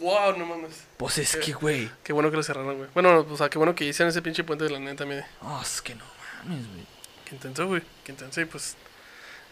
Wow, 0.00 0.36
no 0.38 0.46
mames. 0.46 0.84
Pues 0.96 1.18
es 1.18 1.36
¿Qué? 1.36 1.40
que, 1.40 1.52
güey. 1.52 1.90
Qué 2.02 2.12
bueno 2.12 2.30
que 2.30 2.36
lo 2.36 2.42
cerraron, 2.42 2.76
güey. 2.76 2.88
Bueno, 2.94 3.26
o 3.30 3.36
sea, 3.36 3.48
qué 3.50 3.58
bueno 3.58 3.74
que 3.74 3.84
hicieron 3.84 4.08
ese 4.10 4.22
pinche 4.22 4.44
puente 4.44 4.64
de 4.64 4.70
la 4.70 4.78
neta, 4.78 5.04
mire. 5.04 5.24
Oh, 5.42 5.60
es 5.62 5.80
que 5.82 5.94
no 5.94 6.04
mames, 6.44 6.66
güey. 6.68 6.86
Qué 7.24 7.34
intenso, 7.36 7.66
güey. 7.66 7.82
Qué 8.04 8.12
intenso. 8.12 8.40
Y 8.40 8.44
pues. 8.46 8.76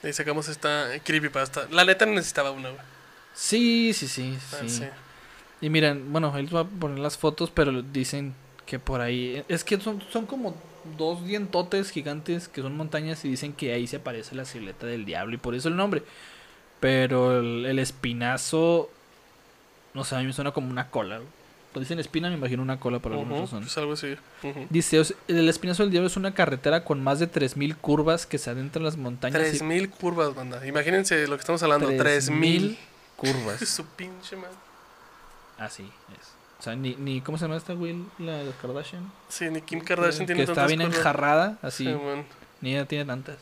Ahí 0.03 0.13
sacamos 0.13 0.49
esta 0.49 0.89
creepypasta. 1.05 1.67
La 1.71 1.85
neta 1.85 2.07
necesitaba 2.07 2.51
una, 2.53 2.71
güey. 2.71 2.81
Sí, 3.35 3.93
sí, 3.95 4.07
sí, 4.09 4.39
Ah, 4.53 4.57
sí. 4.63 4.69
sí. 4.71 4.85
Y 5.61 5.71
miren, 5.71 6.13
bueno, 6.13 6.37
él 6.37 6.55
va 6.55 6.61
a 6.61 6.65
poner 6.65 6.99
las 6.99 7.17
fotos, 7.19 7.51
pero 7.51 7.83
dicen 7.83 8.35
que 8.67 8.79
por 8.79 9.01
ahí... 9.01 9.43
Es 9.49 9.65
que 9.65 9.81
son, 9.81 10.03
son 10.13 10.27
como 10.27 10.55
dos 10.97 11.25
dientotes 11.27 11.91
gigantes 11.91 12.49
que 12.49 12.63
son 12.63 12.77
montañas 12.77 13.25
y 13.25 13.29
dicen 13.29 13.53
que 13.53 13.73
ahí 13.73 13.87
se 13.87 13.97
aparece 13.97 14.35
la 14.35 14.45
silueta 14.45 14.87
del 14.87 15.05
diablo 15.05 15.35
y 15.35 15.39
por 15.39 15.55
eso 15.55 15.69
el 15.69 15.77
nombre. 15.77 16.03
Pero 16.81 17.41
el, 17.41 17.67
el 17.67 17.79
espinazo, 17.79 18.89
no 19.95 20.05
sé, 20.05 20.15
a 20.15 20.21
mí 20.21 20.27
me 20.27 20.33
suena 20.33 20.53
como 20.53 20.71
una 20.71 20.91
cola. 20.91 21.17
Cuando 21.73 21.81
dicen 21.81 21.99
espina 21.99 22.29
me 22.31 22.37
imagino 22.37 22.63
una 22.63 22.79
cola 22.81 22.99
por 23.01 23.13
alguna 23.13 23.33
Ujú, 23.35 23.43
razón. 23.43 23.61
Pues 23.63 23.77
algo 23.79 23.93
así. 23.95 24.15
Dice, 24.71 25.01
"Os- 25.01 25.15
el 25.29 25.49
espinazo 25.49 25.83
del 25.83 25.91
diablo 25.91 26.07
es 26.07 26.17
una 26.17 26.33
carretera 26.35 26.85
con 26.85 27.03
más 27.03 27.19
de 27.19 27.27
3000 27.27 27.77
curvas 27.77 28.27
que 28.27 28.39
se 28.39 28.49
adentran 28.51 28.83
en 28.83 28.85
las 28.87 28.97
montañas. 28.97 29.41
y- 29.41 29.51
3000 29.59 29.91
curvas, 29.91 30.35
banda. 30.35 30.65
Imagínense 30.67 31.27
lo 31.27 31.37
que 31.37 31.41
estamos 31.41 31.63
hablando. 31.63 31.89
3000 31.89 32.79
curvas. 33.17 33.61
Su 33.69 33.85
pinche 33.85 34.37
madre. 34.37 34.55
Así 35.59 35.83
es. 36.19 36.29
O 36.59 36.63
sea, 36.63 36.75
ni, 36.75 36.95
ni 36.97 37.21
¿cómo 37.21 37.39
se 37.39 37.45
llama 37.45 37.57
esta 37.57 37.73
güey? 37.75 37.97
La 38.19 38.39
de 38.39 38.51
Kardashian. 38.61 39.11
Sí, 39.29 39.49
ni 39.51 39.61
Kim 39.61 39.81
Kardashian 39.81 40.27
que 40.27 40.35
tiene 40.35 40.43
está 40.43 40.55
tantas 40.55 40.69
bien 40.69 40.81
curvas. 40.81 40.99
enjarrada, 40.99 41.59
así. 41.63 41.85
Sí. 41.85 41.97
Ni 42.61 42.73
ella 42.75 42.87
tiene 42.87 43.05
tantas. 43.05 43.37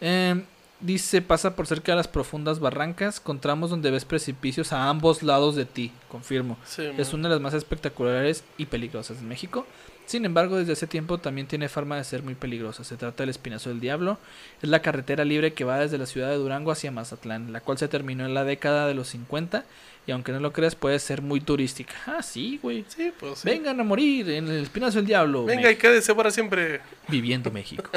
Em, 0.00 0.44
dice, 0.80 1.22
pasa 1.22 1.56
por 1.56 1.66
cerca 1.66 1.92
de 1.92 1.96
las 1.96 2.08
profundas 2.08 2.60
barrancas, 2.60 3.18
con 3.20 3.40
tramos 3.40 3.70
donde 3.70 3.90
ves 3.90 4.04
precipicios 4.04 4.72
a 4.72 4.88
ambos 4.88 5.22
lados 5.22 5.56
de 5.56 5.64
ti, 5.64 5.92
confirmo. 6.08 6.56
Sí, 6.64 6.88
Es 6.98 7.12
una 7.12 7.28
de 7.28 7.34
las 7.36 7.42
más 7.42 7.54
espectaculares 7.54 8.44
y 8.58 8.66
peligrosas 8.66 9.20
de 9.20 9.26
México. 9.26 9.66
Sin 10.06 10.24
embargo, 10.24 10.58
desde 10.58 10.74
hace 10.74 10.86
tiempo 10.86 11.18
también 11.18 11.46
tiene 11.46 11.68
fama 11.68 11.96
de 11.96 12.04
ser 12.04 12.22
muy 12.22 12.34
peligrosa. 12.34 12.84
Se 12.84 12.96
trata 12.96 13.22
del 13.22 13.30
Espinazo 13.30 13.70
del 13.70 13.80
Diablo. 13.80 14.18
Es 14.62 14.68
la 14.68 14.82
carretera 14.82 15.24
libre 15.24 15.54
que 15.54 15.64
va 15.64 15.78
desde 15.78 15.98
la 15.98 16.06
ciudad 16.06 16.28
de 16.28 16.36
Durango 16.36 16.70
hacia 16.70 16.90
Mazatlán, 16.90 17.52
la 17.52 17.60
cual 17.60 17.78
se 17.78 17.88
terminó 17.88 18.26
en 18.26 18.34
la 18.34 18.44
década 18.44 18.86
de 18.86 18.94
los 18.94 19.08
50 19.08 19.64
y 20.06 20.12
aunque 20.12 20.32
no 20.32 20.40
lo 20.40 20.52
creas 20.52 20.74
puede 20.74 20.98
ser 20.98 21.22
muy 21.22 21.40
turística. 21.40 21.94
Ah, 22.06 22.22
sí, 22.22 22.58
güey. 22.62 22.84
Sí, 22.88 23.12
pues 23.18 23.38
sí. 23.38 23.48
Vengan 23.48 23.80
a 23.80 23.84
morir 23.84 24.28
en 24.30 24.48
el 24.48 24.62
Espinazo 24.62 24.98
del 24.98 25.06
Diablo. 25.06 25.44
Venga 25.46 25.70
y 25.70 25.76
quédese 25.76 26.14
para 26.14 26.30
siempre. 26.30 26.80
Viviendo 27.08 27.50
México. 27.50 27.90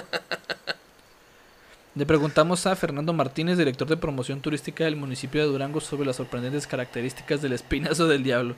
Le 1.95 2.05
preguntamos 2.05 2.65
a 2.67 2.75
Fernando 2.75 3.11
Martínez, 3.11 3.57
director 3.57 3.87
de 3.87 3.97
promoción 3.97 4.39
turística 4.39 4.83
del 4.83 4.95
municipio 4.95 5.41
de 5.41 5.47
Durango, 5.47 5.81
sobre 5.81 6.05
las 6.05 6.17
sorprendentes 6.17 6.67
características 6.67 7.41
del 7.41 7.53
espinazo 7.53 8.07
del 8.07 8.23
diablo. 8.23 8.55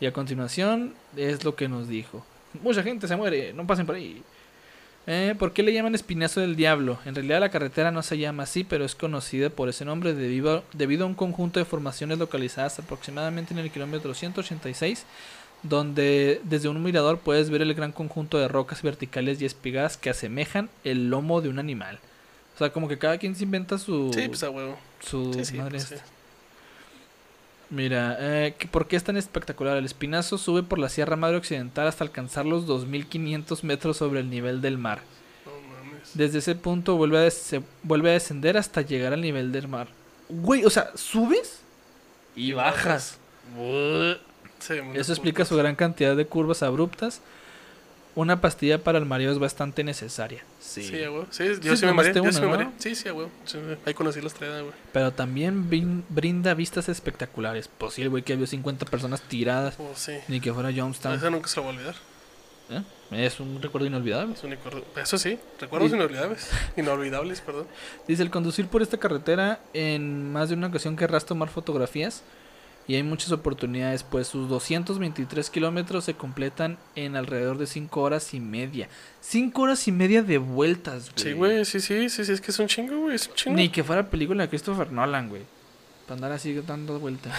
Y 0.00 0.06
a 0.06 0.12
continuación 0.12 0.94
es 1.16 1.44
lo 1.44 1.56
que 1.56 1.68
nos 1.68 1.88
dijo. 1.88 2.24
Mucha 2.62 2.82
gente 2.82 3.08
se 3.08 3.16
muere, 3.16 3.52
no 3.52 3.66
pasen 3.66 3.86
por 3.86 3.94
ahí. 3.96 4.22
Eh, 5.08 5.36
¿Por 5.38 5.52
qué 5.52 5.62
le 5.62 5.72
llaman 5.72 5.94
espinazo 5.94 6.40
del 6.40 6.56
diablo? 6.56 6.98
En 7.04 7.14
realidad 7.14 7.38
la 7.38 7.50
carretera 7.50 7.92
no 7.92 8.02
se 8.02 8.18
llama 8.18 8.42
así, 8.42 8.64
pero 8.64 8.84
es 8.84 8.96
conocida 8.96 9.50
por 9.50 9.68
ese 9.68 9.84
nombre 9.84 10.14
debido, 10.14 10.64
debido 10.72 11.04
a 11.04 11.06
un 11.06 11.14
conjunto 11.14 11.60
de 11.60 11.64
formaciones 11.64 12.18
localizadas 12.18 12.80
aproximadamente 12.80 13.54
en 13.54 13.60
el 13.60 13.70
kilómetro 13.70 14.14
186, 14.14 15.04
donde 15.62 16.40
desde 16.44 16.68
un 16.68 16.82
mirador 16.82 17.18
puedes 17.18 17.50
ver 17.50 17.62
el 17.62 17.72
gran 17.74 17.92
conjunto 17.92 18.38
de 18.38 18.48
rocas 18.48 18.82
verticales 18.82 19.40
y 19.40 19.44
espigadas 19.44 19.96
que 19.96 20.10
asemejan 20.10 20.68
el 20.82 21.08
lomo 21.08 21.40
de 21.40 21.50
un 21.50 21.60
animal. 21.60 22.00
O 22.56 22.58
sea, 22.58 22.70
como 22.70 22.88
que 22.88 22.98
cada 22.98 23.18
quien 23.18 23.36
se 23.36 23.44
inventa 23.44 23.78
su, 23.78 24.10
Sí, 24.12 24.26
pues 24.28 24.42
a 24.42 24.50
huevo. 24.50 24.76
su 25.00 25.32
Sí, 25.34 25.44
sí, 25.44 25.56
madre 25.58 25.78
pues, 25.78 25.84
sí. 25.88 25.94
Mira, 27.68 28.16
eh, 28.20 28.54
¿que 28.58 28.68
¿por 28.68 28.86
qué 28.86 28.94
es 28.96 29.02
tan 29.04 29.16
espectacular? 29.16 29.76
El 29.76 29.84
espinazo 29.84 30.38
sube 30.38 30.62
por 30.62 30.78
la 30.78 30.88
Sierra 30.88 31.16
Madre 31.16 31.36
Occidental 31.36 31.88
hasta 31.88 32.04
alcanzar 32.04 32.46
los 32.46 32.66
2500 32.66 33.64
metros 33.64 33.96
sobre 33.96 34.20
el 34.20 34.30
nivel 34.30 34.60
del 34.60 34.78
mar. 34.78 35.00
Desde 36.14 36.38
ese 36.38 36.54
punto 36.54 36.96
vuelve 36.96 37.18
a, 37.18 37.22
des- 37.22 37.34
se 37.34 37.62
vuelve 37.82 38.10
a 38.10 38.12
descender 38.14 38.56
hasta 38.56 38.82
llegar 38.82 39.12
al 39.12 39.20
nivel 39.20 39.50
del 39.50 39.66
mar. 39.68 39.88
Güey, 40.28 40.64
o 40.64 40.70
sea, 40.70 40.90
subes 40.94 41.60
y 42.36 42.52
bajas. 42.52 43.18
Sí, 44.60 44.74
Eso 44.94 45.12
explica 45.12 45.44
su 45.44 45.56
gran 45.56 45.74
cantidad 45.76 46.16
de 46.16 46.26
curvas 46.26 46.62
abruptas. 46.62 47.20
Una 48.16 48.40
pastilla 48.40 48.82
para 48.82 48.98
el 48.98 49.04
mareo 49.04 49.30
es 49.30 49.38
bastante 49.38 49.84
necesaria. 49.84 50.42
Sí, 50.58 51.02
a 51.04 51.10
huevo. 51.10 51.26
Sí, 51.30 51.44
Sí, 51.54 51.60
yo 51.62 51.76
sí 51.76 51.84
me 51.86 51.92
mareé. 51.92 52.14
Yo 52.14 52.32
sí 52.32 52.40
me 52.40 52.46
mareé. 52.48 52.64
¿no? 52.66 52.72
Sí, 52.78 52.94
sí. 52.94 53.08
Sí, 53.44 53.58
ahí 53.84 53.92
conocí 53.94 54.20
la 54.22 54.26
estrella, 54.28 54.60
güey. 54.62 54.72
Pero 54.92 55.12
también 55.12 55.68
brin- 55.70 56.02
brinda 56.08 56.54
vistas 56.54 56.88
espectaculares. 56.88 57.68
Pues 57.78 57.92
sí, 57.94 58.00
el 58.02 58.08
güey 58.08 58.22
que 58.22 58.34
vio 58.34 58.46
50 58.46 58.86
personas 58.86 59.20
tiradas. 59.20 59.76
Oh, 59.78 59.92
sí. 59.94 60.14
Ni 60.28 60.40
que 60.40 60.52
fuera 60.52 60.72
Jonestown. 60.74 61.14
Eso 61.14 61.30
nunca 61.30 61.46
se 61.48 61.56
lo 61.56 61.64
voy 61.64 61.74
a 61.74 61.76
olvidar. 61.76 61.94
¿eh? 62.70 62.82
Es 63.10 63.38
un 63.38 63.60
recuerdo 63.62 63.86
inolvidable. 63.86 64.32
Es 64.34 64.42
un 64.42 64.50
recuerdo- 64.50 64.82
Eso 64.96 65.18
sí, 65.18 65.38
recuerdos 65.60 65.92
inolvidables. 65.92 66.48
Inolvidables, 66.78 67.42
perdón. 67.42 67.66
Dice, 68.08 68.22
el 68.22 68.30
conducir 68.30 68.66
por 68.66 68.80
esta 68.80 68.96
carretera 68.96 69.60
en 69.74 70.32
más 70.32 70.48
de 70.48 70.54
una 70.54 70.68
ocasión 70.68 70.96
querrás 70.96 71.26
tomar 71.26 71.48
fotografías 71.50 72.22
y 72.88 72.94
hay 72.94 73.02
muchas 73.02 73.32
oportunidades, 73.32 74.02
pues 74.04 74.28
sus 74.28 74.48
223 74.48 75.50
kilómetros 75.50 76.04
se 76.04 76.14
completan 76.14 76.78
en 76.94 77.16
alrededor 77.16 77.58
de 77.58 77.66
5 77.66 78.00
horas 78.00 78.32
y 78.34 78.40
media. 78.40 78.88
5 79.20 79.60
horas 79.62 79.88
y 79.88 79.92
media 79.92 80.22
de 80.22 80.38
vueltas, 80.38 81.10
güey. 81.12 81.24
Sí, 81.24 81.32
güey, 81.32 81.64
sí, 81.64 81.80
sí, 81.80 82.08
sí, 82.08 82.24
sí, 82.24 82.32
es 82.32 82.40
que 82.40 82.50
es 82.52 82.58
un 82.58 82.68
chingo, 82.68 82.96
güey, 83.00 83.16
es 83.16 83.26
un 83.28 83.34
chingo. 83.34 83.56
Ni 83.56 83.68
que 83.68 83.82
fuera 83.82 84.08
película 84.08 84.44
de 84.44 84.48
Christopher 84.48 84.92
Nolan, 84.92 85.28
güey. 85.28 85.42
Para 86.06 86.14
andar 86.16 86.32
así 86.32 86.54
dando 86.66 86.98
vueltas. 87.00 87.32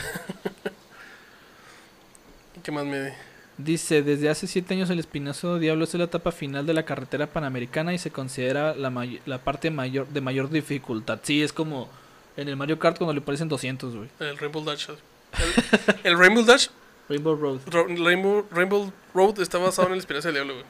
¿Qué 2.64 2.72
más 2.72 2.86
me 2.86 3.14
Dice, 3.58 4.04
desde 4.04 4.30
hace 4.30 4.46
7 4.46 4.72
años 4.76 4.90
el 4.92 5.00
Espinazo 5.00 5.58
Diablo 5.58 5.86
es 5.86 5.94
la 5.96 6.04
etapa 6.04 6.32
final 6.32 6.68
de 6.68 6.76
la 6.76 6.84
carretera 6.84 7.26
panamericana 7.26 7.92
y 7.92 7.98
se 7.98 8.12
considera 8.12 8.76
la, 8.76 8.92
may- 8.92 9.20
la 9.26 9.40
parte 9.40 9.72
mayor 9.72 10.08
de 10.10 10.22
mayor 10.22 10.52
dificultad. 10.52 11.20
Sí, 11.24 11.42
es 11.42 11.54
como 11.54 11.90
en 12.36 12.50
el 12.50 12.56
Mario 12.56 12.78
Kart 12.78 12.98
cuando 12.98 13.16
le 13.16 13.22
parecen 13.22 13.50
200, 13.50 13.96
güey. 13.96 14.10
El 14.20 14.38
Rainbow 14.38 14.64
Dash. 14.64 14.90
El, 15.39 15.95
el 16.13 16.17
Rainbow 16.19 16.43
Dash, 16.43 16.67
Rainbow 17.10 17.36
Road. 17.36 17.60
Ro- 17.67 17.88
Rainbow, 17.88 18.45
Rainbow 18.52 18.91
Road 19.13 19.39
está 19.41 19.58
basado 19.58 19.88
en 19.88 19.93
el 19.93 20.00
Espinazo 20.00 20.28
del 20.30 20.36
Diablo, 20.36 20.54
güey. 20.56 20.65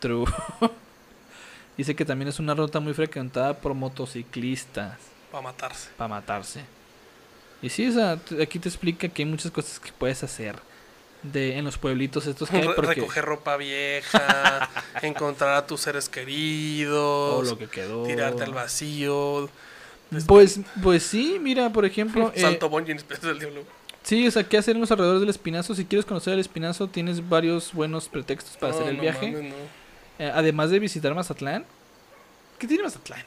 True. 0.00 0.24
Dice 1.76 1.94
que 1.94 2.04
también 2.04 2.28
es 2.28 2.38
una 2.38 2.54
ruta 2.54 2.80
muy 2.80 2.92
frecuentada 2.94 3.54
por 3.58 3.74
motociclistas 3.74 4.98
Para 5.32 5.42
matarse. 5.42 5.88
para 5.96 6.08
matarse. 6.08 6.60
Y 7.62 7.68
sí, 7.70 7.88
o 7.88 7.92
sea, 7.92 8.18
aquí 8.42 8.58
te 8.58 8.68
explica 8.68 9.08
que 9.08 9.22
hay 9.22 9.28
muchas 9.28 9.50
cosas 9.50 9.78
que 9.80 9.92
puedes 9.92 10.22
hacer 10.22 10.56
de 11.22 11.58
en 11.58 11.64
los 11.66 11.76
pueblitos 11.76 12.26
estos 12.26 12.48
que 12.48 12.56
hay 12.56 12.66
porque 12.74 12.94
Recoger 12.94 13.24
ropa 13.26 13.56
vieja, 13.58 14.70
encontrar 15.02 15.54
a 15.56 15.66
tus 15.66 15.80
seres 15.82 16.08
o 16.08 16.10
queridos, 16.10 17.46
lo 17.48 17.58
que 17.58 17.68
quedó. 17.68 18.04
tirarte 18.04 18.42
al 18.44 18.54
vacío. 18.54 19.48
Pues 20.26 20.60
pues 20.82 21.02
sí, 21.04 21.38
mira, 21.40 21.70
por 21.70 21.84
ejemplo, 21.84 22.32
eh, 22.34 22.58
bungee 22.70 22.92
en 22.92 22.98
Espinazo 22.98 23.28
del 23.28 23.38
Diablo. 23.38 23.64
Sí, 24.02 24.26
o 24.26 24.30
sea, 24.30 24.44
qué 24.44 24.58
hacer 24.58 24.74
en 24.76 24.80
los 24.80 24.90
alrededores 24.90 25.20
del 25.20 25.30
Espinazo. 25.30 25.74
Si 25.74 25.84
quieres 25.84 26.04
conocer 26.06 26.34
el 26.34 26.40
Espinazo, 26.40 26.88
tienes 26.88 27.28
varios 27.28 27.72
buenos 27.72 28.08
pretextos 28.08 28.56
para 28.56 28.72
No, 28.72 28.78
hacer 28.78 28.90
el 28.90 28.96
no 28.96 29.02
viaje. 29.02 29.30
mames, 29.32 29.50
no. 29.50 29.56
Eh, 30.18 30.32
además 30.34 30.70
de 30.70 30.78
visitar 30.78 31.14
Mazatlán. 31.14 31.64
¿Qué 32.58 32.66
tiene 32.66 32.82
Mazatlán? 32.82 33.22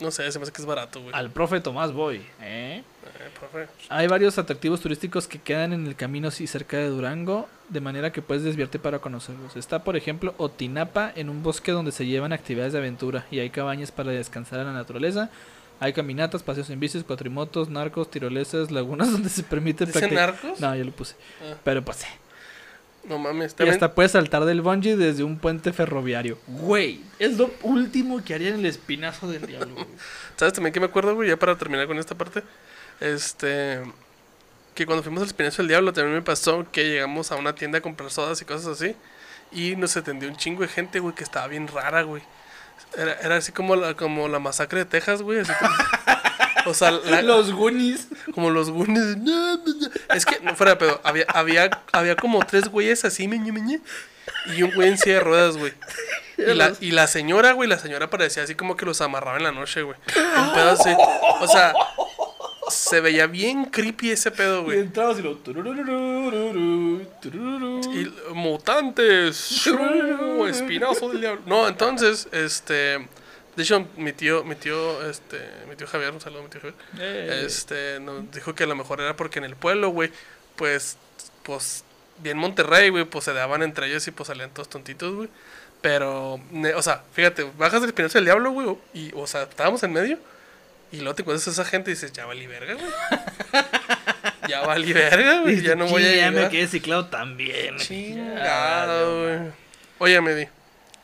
No 0.00 0.10
sé, 0.10 0.30
se 0.30 0.38
me 0.38 0.42
hace 0.42 0.52
que 0.52 0.60
es 0.60 0.66
barato, 0.66 1.00
güey. 1.00 1.14
Al 1.14 1.30
profe 1.30 1.58
Tomás 1.60 1.90
voy, 1.92 2.16
¿eh? 2.42 2.82
Eh, 3.02 3.30
profe. 3.38 3.66
Hay 3.88 4.06
varios 4.08 4.36
atractivos 4.36 4.80
turísticos 4.82 5.26
que 5.26 5.38
quedan 5.38 5.72
en 5.72 5.86
el 5.86 5.96
camino 5.96 6.28
así 6.28 6.46
cerca 6.46 6.76
de 6.76 6.88
Durango, 6.88 7.48
de 7.70 7.80
manera 7.80 8.12
que 8.12 8.20
puedes 8.20 8.42
desviarte 8.42 8.78
para 8.78 8.98
conocerlos. 8.98 9.56
Está, 9.56 9.84
por 9.84 9.96
ejemplo, 9.96 10.34
Otinapa, 10.36 11.10
en 11.16 11.30
un 11.30 11.42
bosque 11.42 11.72
donde 11.72 11.92
se 11.92 12.04
llevan 12.04 12.34
actividades 12.34 12.74
de 12.74 12.80
aventura 12.80 13.24
y 13.30 13.38
hay 13.38 13.48
cabañas 13.48 13.90
para 13.90 14.10
descansar 14.12 14.60
en 14.60 14.66
la 14.66 14.72
naturaleza. 14.74 15.30
Hay 15.78 15.92
caminatas, 15.92 16.42
paseos 16.42 16.70
en 16.70 16.80
bicis, 16.80 17.04
cuatrimotos, 17.04 17.68
narcos, 17.68 18.10
tirolesas, 18.10 18.70
lagunas 18.70 19.12
donde 19.12 19.28
se 19.28 19.42
permite 19.42 19.86
¿Dice 19.86 19.98
practicar. 19.98 20.34
narcos? 20.34 20.60
No, 20.60 20.74
yo 20.74 20.84
lo 20.84 20.92
puse. 20.92 21.16
Ah. 21.42 21.54
Pero 21.64 21.84
pasé. 21.84 22.06
No 23.04 23.18
mames. 23.18 23.54
Y 23.58 23.68
hasta 23.68 23.94
puedes 23.94 24.12
saltar 24.12 24.44
del 24.46 24.62
bungee 24.62 24.96
desde 24.96 25.22
un 25.22 25.38
puente 25.38 25.72
ferroviario. 25.72 26.38
Güey, 26.48 27.00
es 27.20 27.36
lo 27.36 27.50
último 27.62 28.22
que 28.24 28.34
haría 28.34 28.48
en 28.48 28.56
el 28.56 28.66
espinazo 28.66 29.28
del 29.28 29.46
diablo. 29.46 29.74
güey. 29.74 29.86
¿Sabes 30.36 30.54
también 30.54 30.72
que 30.72 30.80
me 30.80 30.86
acuerdo, 30.86 31.14
güey? 31.14 31.28
Ya 31.28 31.36
para 31.36 31.56
terminar 31.56 31.86
con 31.86 31.98
esta 31.98 32.16
parte. 32.16 32.42
Este. 33.00 33.80
Que 34.74 34.84
cuando 34.84 35.02
fuimos 35.02 35.22
al 35.22 35.28
Espinazo 35.28 35.62
del 35.62 35.68
Diablo 35.68 35.92
también 35.94 36.16
me 36.16 36.22
pasó 36.22 36.66
que 36.70 36.84
llegamos 36.84 37.32
a 37.32 37.36
una 37.36 37.54
tienda 37.54 37.78
a 37.78 37.80
comprar 37.80 38.10
sodas 38.10 38.42
y 38.42 38.44
cosas 38.44 38.66
así. 38.66 38.94
Y 39.50 39.74
nos 39.76 39.96
atendió 39.96 40.28
un 40.28 40.36
chingo 40.36 40.62
de 40.62 40.68
gente, 40.68 40.98
güey, 41.00 41.14
que 41.14 41.24
estaba 41.24 41.46
bien 41.46 41.66
rara, 41.68 42.02
güey. 42.02 42.22
Era, 42.96 43.12
era 43.22 43.36
así 43.36 43.52
como 43.52 43.76
la, 43.76 43.94
como 43.94 44.28
la 44.28 44.38
masacre 44.38 44.80
de 44.80 44.84
Texas, 44.86 45.22
güey. 45.22 45.40
así 45.40 45.52
como- 45.58 45.74
o 46.70 46.74
sea, 46.74 46.90
la- 46.90 47.22
Los 47.22 47.52
Goonies. 47.52 48.08
como 48.34 48.50
los 48.50 48.70
Goonies. 48.70 49.16
Es 50.14 50.26
que, 50.26 50.40
no 50.40 50.54
fuera 50.56 50.72
de 50.72 50.76
pedo, 50.78 51.00
había, 51.04 51.24
había, 51.28 51.70
había 51.92 52.16
como 52.16 52.44
tres 52.44 52.68
güeyes 52.68 53.04
así, 53.04 53.28
meñe, 53.28 53.52
meñe, 53.52 53.80
y 54.46 54.62
un 54.62 54.72
güey 54.74 54.88
en 54.88 54.98
silla 54.98 55.14
de 55.16 55.20
ruedas, 55.20 55.56
güey. 55.56 55.72
Y 56.38 56.42
la, 56.54 56.72
y 56.80 56.90
la 56.90 57.06
señora, 57.06 57.52
güey, 57.52 57.68
la 57.68 57.78
señora 57.78 58.10
parecía 58.10 58.42
así 58.42 58.54
como 58.54 58.76
que 58.76 58.84
los 58.84 59.00
amarraba 59.00 59.36
en 59.38 59.44
la 59.44 59.52
noche, 59.52 59.82
güey. 59.82 59.96
Un 60.38 60.52
pedo 60.52 60.70
así. 60.72 60.90
O 61.40 61.46
sea, 61.48 61.72
se 62.68 63.00
veía 63.00 63.26
bien 63.26 63.66
creepy 63.66 64.10
ese 64.10 64.30
pedo, 64.30 64.60
Y 64.62 64.64
güey. 64.64 64.78
entrabas 64.80 65.18
y 65.18 65.22
lo. 65.22 65.38
Y 67.94 68.12
mutantes, 68.34 69.66
espinazo 70.48 71.08
del 71.10 71.20
diablo. 71.20 71.42
No, 71.46 71.68
entonces, 71.68 72.28
este. 72.32 73.06
De 73.56 73.62
hecho, 73.62 73.86
mi 73.96 74.12
tío, 74.12 74.44
mi 74.44 74.54
tío, 74.54 75.08
este, 75.08 75.38
mi 75.68 75.76
tío 75.76 75.86
Javier, 75.86 76.12
un 76.12 76.20
saludo 76.20 76.42
mi 76.42 76.48
tío 76.50 76.60
Javier. 76.60 77.44
Este, 77.44 77.98
nos 78.00 78.30
dijo 78.30 78.54
que 78.54 78.64
a 78.64 78.66
lo 78.66 78.76
mejor 78.76 79.00
era 79.00 79.16
porque 79.16 79.38
en 79.38 79.46
el 79.46 79.56
pueblo, 79.56 79.88
güey, 79.88 80.10
pues, 80.56 80.98
pues, 81.42 81.82
bien 82.18 82.36
Monterrey, 82.36 82.90
güey, 82.90 83.04
pues 83.04 83.24
se 83.24 83.32
daban 83.32 83.62
entre 83.62 83.86
ellos 83.86 84.06
y 84.08 84.10
pues 84.10 84.26
salían 84.26 84.50
todos 84.50 84.68
tontitos, 84.68 85.14
güey. 85.14 85.28
Pero, 85.80 86.38
o 86.74 86.82
sea, 86.82 87.02
fíjate, 87.14 87.44
bajas 87.56 87.80
del 87.80 87.90
Espinazo 87.90 88.18
del 88.18 88.26
Diablo, 88.26 88.50
güey, 88.50 88.76
y, 88.92 89.10
o 89.14 89.26
sea, 89.26 89.44
estábamos 89.44 89.82
en 89.82 89.92
medio, 89.92 90.18
y 90.92 90.98
luego 90.98 91.14
te 91.14 91.22
encuentras 91.22 91.46
a 91.48 91.50
esa 91.50 91.64
gente 91.64 91.90
y 91.90 91.94
dices, 91.94 92.12
ya 92.12 92.26
valí 92.26 92.46
verga, 92.46 92.74
güey. 92.74 92.86
ya 94.48 94.60
valí 94.62 94.92
verga, 94.92 95.40
güey, 95.42 95.60
ya 95.62 95.74
no 95.74 95.86
voy 95.86 96.02
a 96.04 96.06
"Chin, 96.06 96.16
Ya 96.16 96.30
me 96.30 96.36
llegar. 96.36 96.50
quedé 96.50 96.66
ciclado 96.68 97.06
también. 97.06 97.76
Chingado, 97.78 99.22
güey. 99.24 99.38
Oye, 99.98 100.20
Medi, 100.20 100.48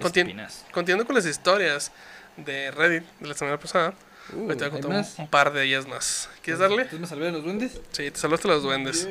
conti- 0.00 0.36
continuando 0.70 1.06
con 1.06 1.16
las 1.16 1.26
historias 1.26 1.92
de 2.36 2.70
Reddit 2.70 3.04
de 3.20 3.28
la 3.28 3.34
semana 3.34 3.58
pasada, 3.58 3.94
Uh, 4.32 4.44
ahorita 4.44 4.54
voy 4.54 4.62
a 4.62 4.64
¿hay 4.66 4.70
contar 4.70 4.90
un- 4.90 4.96
más? 4.98 5.14
un, 5.18 5.28
par 5.28 5.52
de 5.52 5.64
ellas 5.64 5.86
más. 5.88 6.28
¿Quieres 6.42 6.60
darle? 6.60 6.76
¿Entonces 6.82 7.00
me 7.00 7.06
salvé 7.08 7.26
de 7.26 7.32
los 7.32 7.42
duendes? 7.42 7.80
Sí, 7.90 8.08
te 8.08 8.18
salvaste 8.18 8.46
los 8.46 8.62
duendes. 8.62 9.06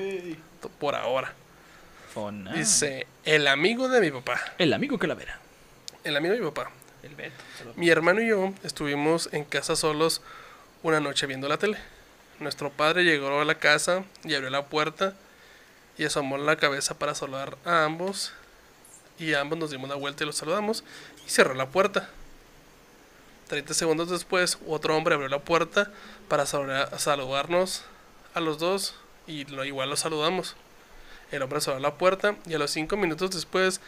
Por 0.79 0.95
ahora. 0.95 1.33
Oh, 2.15 2.31
no. 2.31 2.51
Dice, 2.53 3.05
el 3.25 3.45
amigo 3.47 3.89
de 3.89 3.99
mi 3.99 4.09
papá. 4.09 4.39
El 4.57 4.71
amigo 4.71 4.97
Calavera. 4.97 5.37
El 6.05 6.15
amigo 6.15 6.33
de 6.33 6.39
mi 6.39 6.45
papá. 6.49 6.71
El 7.03 7.13
Beto. 7.15 7.33
Mi 7.75 7.89
hermano 7.89 8.21
y 8.21 8.29
yo 8.29 8.53
estuvimos 8.63 9.29
en 9.33 9.43
casa 9.43 9.75
solos 9.75 10.21
una 10.83 10.99
noche 10.99 11.27
viendo 11.27 11.47
la 11.47 11.57
tele. 11.57 11.77
Nuestro 12.39 12.71
padre 12.71 13.03
llegó 13.03 13.39
a 13.39 13.45
la 13.45 13.55
casa 13.55 14.03
y 14.23 14.33
abrió 14.33 14.49
la 14.49 14.65
puerta 14.65 15.13
y 15.97 16.05
asomó 16.05 16.37
la 16.37 16.55
cabeza 16.55 16.97
para 16.97 17.13
saludar 17.15 17.57
a 17.65 17.85
ambos. 17.85 18.33
Y 19.19 19.33
ambos 19.35 19.59
nos 19.59 19.69
dimos 19.71 19.89
la 19.89 19.95
vuelta 19.95 20.23
y 20.23 20.27
los 20.27 20.37
saludamos 20.37 20.83
y 21.25 21.29
cerró 21.29 21.53
la 21.53 21.67
puerta. 21.67 22.09
30 23.47 23.73
segundos 23.73 24.09
después, 24.09 24.57
otro 24.67 24.95
hombre 24.95 25.13
abrió 25.13 25.29
la 25.29 25.39
puerta 25.39 25.91
para 26.27 26.45
saludar- 26.45 26.97
saludarnos 26.97 27.83
a 28.33 28.39
los 28.39 28.57
dos 28.57 28.95
y 29.27 29.45
lo, 29.45 29.65
igual 29.65 29.89
los 29.89 29.99
saludamos. 29.99 30.55
El 31.31 31.43
hombre 31.43 31.61
cerró 31.61 31.79
la 31.79 31.95
puerta 31.95 32.35
y 32.47 32.53
a 32.55 32.57
los 32.57 32.71
5 32.71 32.97
minutos 32.97 33.31
después 33.31 33.81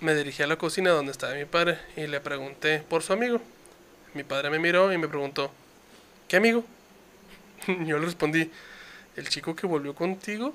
me 0.00 0.14
dirigí 0.14 0.42
a 0.42 0.46
la 0.46 0.56
cocina 0.56 0.90
donde 0.90 1.12
estaba 1.12 1.34
mi 1.34 1.44
padre 1.44 1.78
y 1.96 2.06
le 2.06 2.20
pregunté 2.20 2.80
por 2.80 3.02
su 3.02 3.12
amigo. 3.12 3.40
Mi 4.14 4.24
padre 4.24 4.50
me 4.50 4.58
miró 4.58 4.92
y 4.92 4.98
me 4.98 5.08
preguntó, 5.08 5.52
¿qué 6.28 6.36
amigo? 6.36 6.64
Yo 7.66 7.98
le 7.98 8.04
respondí, 8.06 8.50
¿el 9.16 9.28
chico 9.28 9.54
que 9.56 9.66
volvió 9.66 9.94
contigo? 9.94 10.54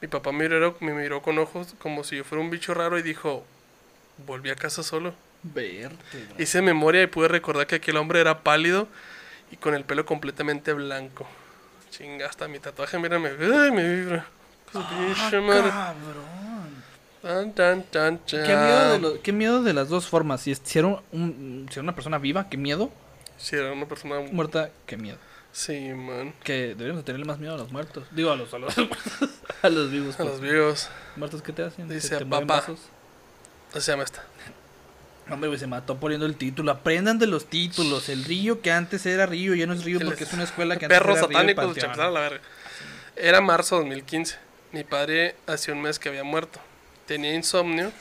Mi 0.00 0.08
papá 0.08 0.30
me 0.32 0.48
miró, 0.48 0.76
me 0.80 0.92
miró 0.92 1.22
con 1.22 1.38
ojos 1.38 1.74
como 1.78 2.04
si 2.04 2.16
yo 2.16 2.24
fuera 2.24 2.44
un 2.44 2.50
bicho 2.50 2.74
raro 2.74 2.98
y 2.98 3.02
dijo, 3.02 3.44
volví 4.26 4.50
a 4.50 4.54
casa 4.56 4.82
solo. 4.82 5.14
Verte. 5.42 6.26
Hice 6.38 6.60
memoria 6.60 7.02
y 7.02 7.06
pude 7.06 7.28
recordar 7.28 7.66
que 7.66 7.76
aquel 7.76 7.96
hombre 7.96 8.20
era 8.20 8.42
pálido 8.42 8.88
y 9.50 9.56
con 9.56 9.74
el 9.74 9.84
pelo 9.84 10.04
completamente 10.04 10.72
blanco. 10.74 11.26
Chinga, 11.90 12.26
hasta 12.26 12.46
mi 12.46 12.58
tatuaje, 12.58 12.98
mírame. 12.98 13.30
Ay, 13.40 13.70
me 13.70 13.88
vibra. 13.94 14.26
Madre. 14.74 15.70
Cabrón. 15.70 16.84
Tan, 17.22 17.52
tan, 17.54 17.82
tan, 17.84 18.18
Qué 18.26 18.36
miedo, 18.36 18.92
de 18.92 18.98
lo- 18.98 19.22
qué 19.22 19.32
miedo 19.32 19.62
de 19.62 19.72
las 19.72 19.88
dos 19.88 20.06
formas. 20.06 20.42
Si, 20.42 20.50
es- 20.52 20.60
si 20.62 20.78
era, 20.78 20.88
un- 20.88 21.00
un- 21.12 21.66
si 21.70 21.74
era 21.74 21.82
una 21.82 21.94
persona 21.94 22.18
viva, 22.18 22.48
qué 22.50 22.56
miedo. 22.58 22.90
Sí, 23.38 23.56
era 23.56 23.72
una 23.72 23.86
persona... 23.86 24.20
Muerta, 24.20 24.70
qué 24.86 24.96
miedo. 24.96 25.18
Sí, 25.52 25.88
man. 25.94 26.34
Que 26.44 26.68
deberíamos 26.68 26.98
de 26.98 27.04
tenerle 27.04 27.24
más 27.24 27.38
miedo 27.38 27.54
a 27.54 27.58
los 27.58 27.72
muertos. 27.72 28.04
Digo, 28.10 28.30
a 28.30 28.36
los, 28.36 28.52
a 28.52 28.58
los, 28.58 28.74
a 29.62 29.68
los 29.70 29.90
vivos. 29.90 30.14
A 30.14 30.18
pues. 30.18 30.28
los 30.30 30.40
vivos. 30.40 30.88
¿Muertos 31.16 31.42
qué 31.42 31.52
te 31.52 31.62
hacen? 31.62 31.88
Dice, 31.88 32.10
¿Te- 32.10 32.18
te 32.18 32.24
mueven 32.26 32.46
"Papá". 32.46 32.66
Así 33.72 33.80
se 33.80 33.92
llama 33.92 34.04
esta. 34.04 34.22
Hombre, 35.30 35.48
güey, 35.48 35.58
se 35.58 35.66
mató 35.66 35.96
poniendo 35.96 36.26
el 36.26 36.36
título. 36.36 36.70
Aprendan 36.70 37.18
de 37.18 37.26
los 37.26 37.46
títulos. 37.46 38.08
El 38.08 38.24
río 38.24 38.60
que 38.60 38.70
antes 38.70 39.04
era 39.06 39.26
río 39.26 39.54
ya 39.54 39.66
no 39.66 39.72
es 39.72 39.82
río 39.84 39.98
porque 40.04 40.24
es 40.24 40.32
una 40.32 40.44
escuela 40.44 40.76
que 40.76 40.84
antes 40.84 40.98
Perros 40.98 41.18
era 41.18 41.26
río 41.26 41.42
y 41.42 41.54
satánicos, 41.80 42.12
la 42.12 42.20
verga. 42.20 42.40
Era 43.16 43.40
marzo 43.40 43.76
de 43.76 43.82
2015. 43.82 44.38
Mi 44.72 44.84
padre 44.84 45.36
hacía 45.46 45.74
un 45.74 45.82
mes 45.82 45.98
que 45.98 46.10
había 46.10 46.22
muerto. 46.22 46.60
Tenía 47.06 47.34
insomnio 47.34 47.92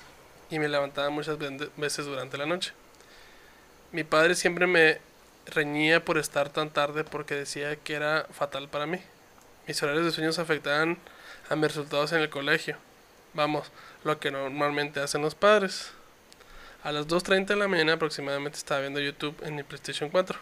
y 0.49 0.59
me 0.59 0.67
levantaba 0.67 1.09
muchas 1.09 1.37
veces 1.77 2.05
durante 2.05 2.37
la 2.37 2.45
noche. 2.45 2.73
Mi 3.91 4.03
padre 4.03 4.35
siempre 4.35 4.67
me 4.67 4.99
reñía 5.45 6.03
por 6.03 6.17
estar 6.17 6.49
tan 6.49 6.69
tarde 6.69 7.03
porque 7.03 7.35
decía 7.35 7.75
que 7.75 7.93
era 7.93 8.27
fatal 8.31 8.69
para 8.69 8.85
mí. 8.85 8.99
Mis 9.67 9.81
horarios 9.81 10.05
de 10.05 10.11
sueños 10.11 10.39
afectaban 10.39 10.97
a 11.49 11.55
mis 11.55 11.67
resultados 11.67 12.11
en 12.13 12.21
el 12.21 12.29
colegio. 12.29 12.77
Vamos, 13.33 13.71
lo 14.03 14.19
que 14.19 14.31
normalmente 14.31 14.99
hacen 14.99 15.21
los 15.21 15.35
padres. 15.35 15.91
A 16.83 16.91
las 16.91 17.07
2.30 17.07 17.47
de 17.47 17.55
la 17.55 17.67
mañana 17.67 17.93
aproximadamente 17.93 18.57
estaba 18.57 18.81
viendo 18.81 18.99
YouTube 18.99 19.35
en 19.43 19.55
mi 19.55 19.63
PlayStation 19.63 20.09
4. 20.09 20.37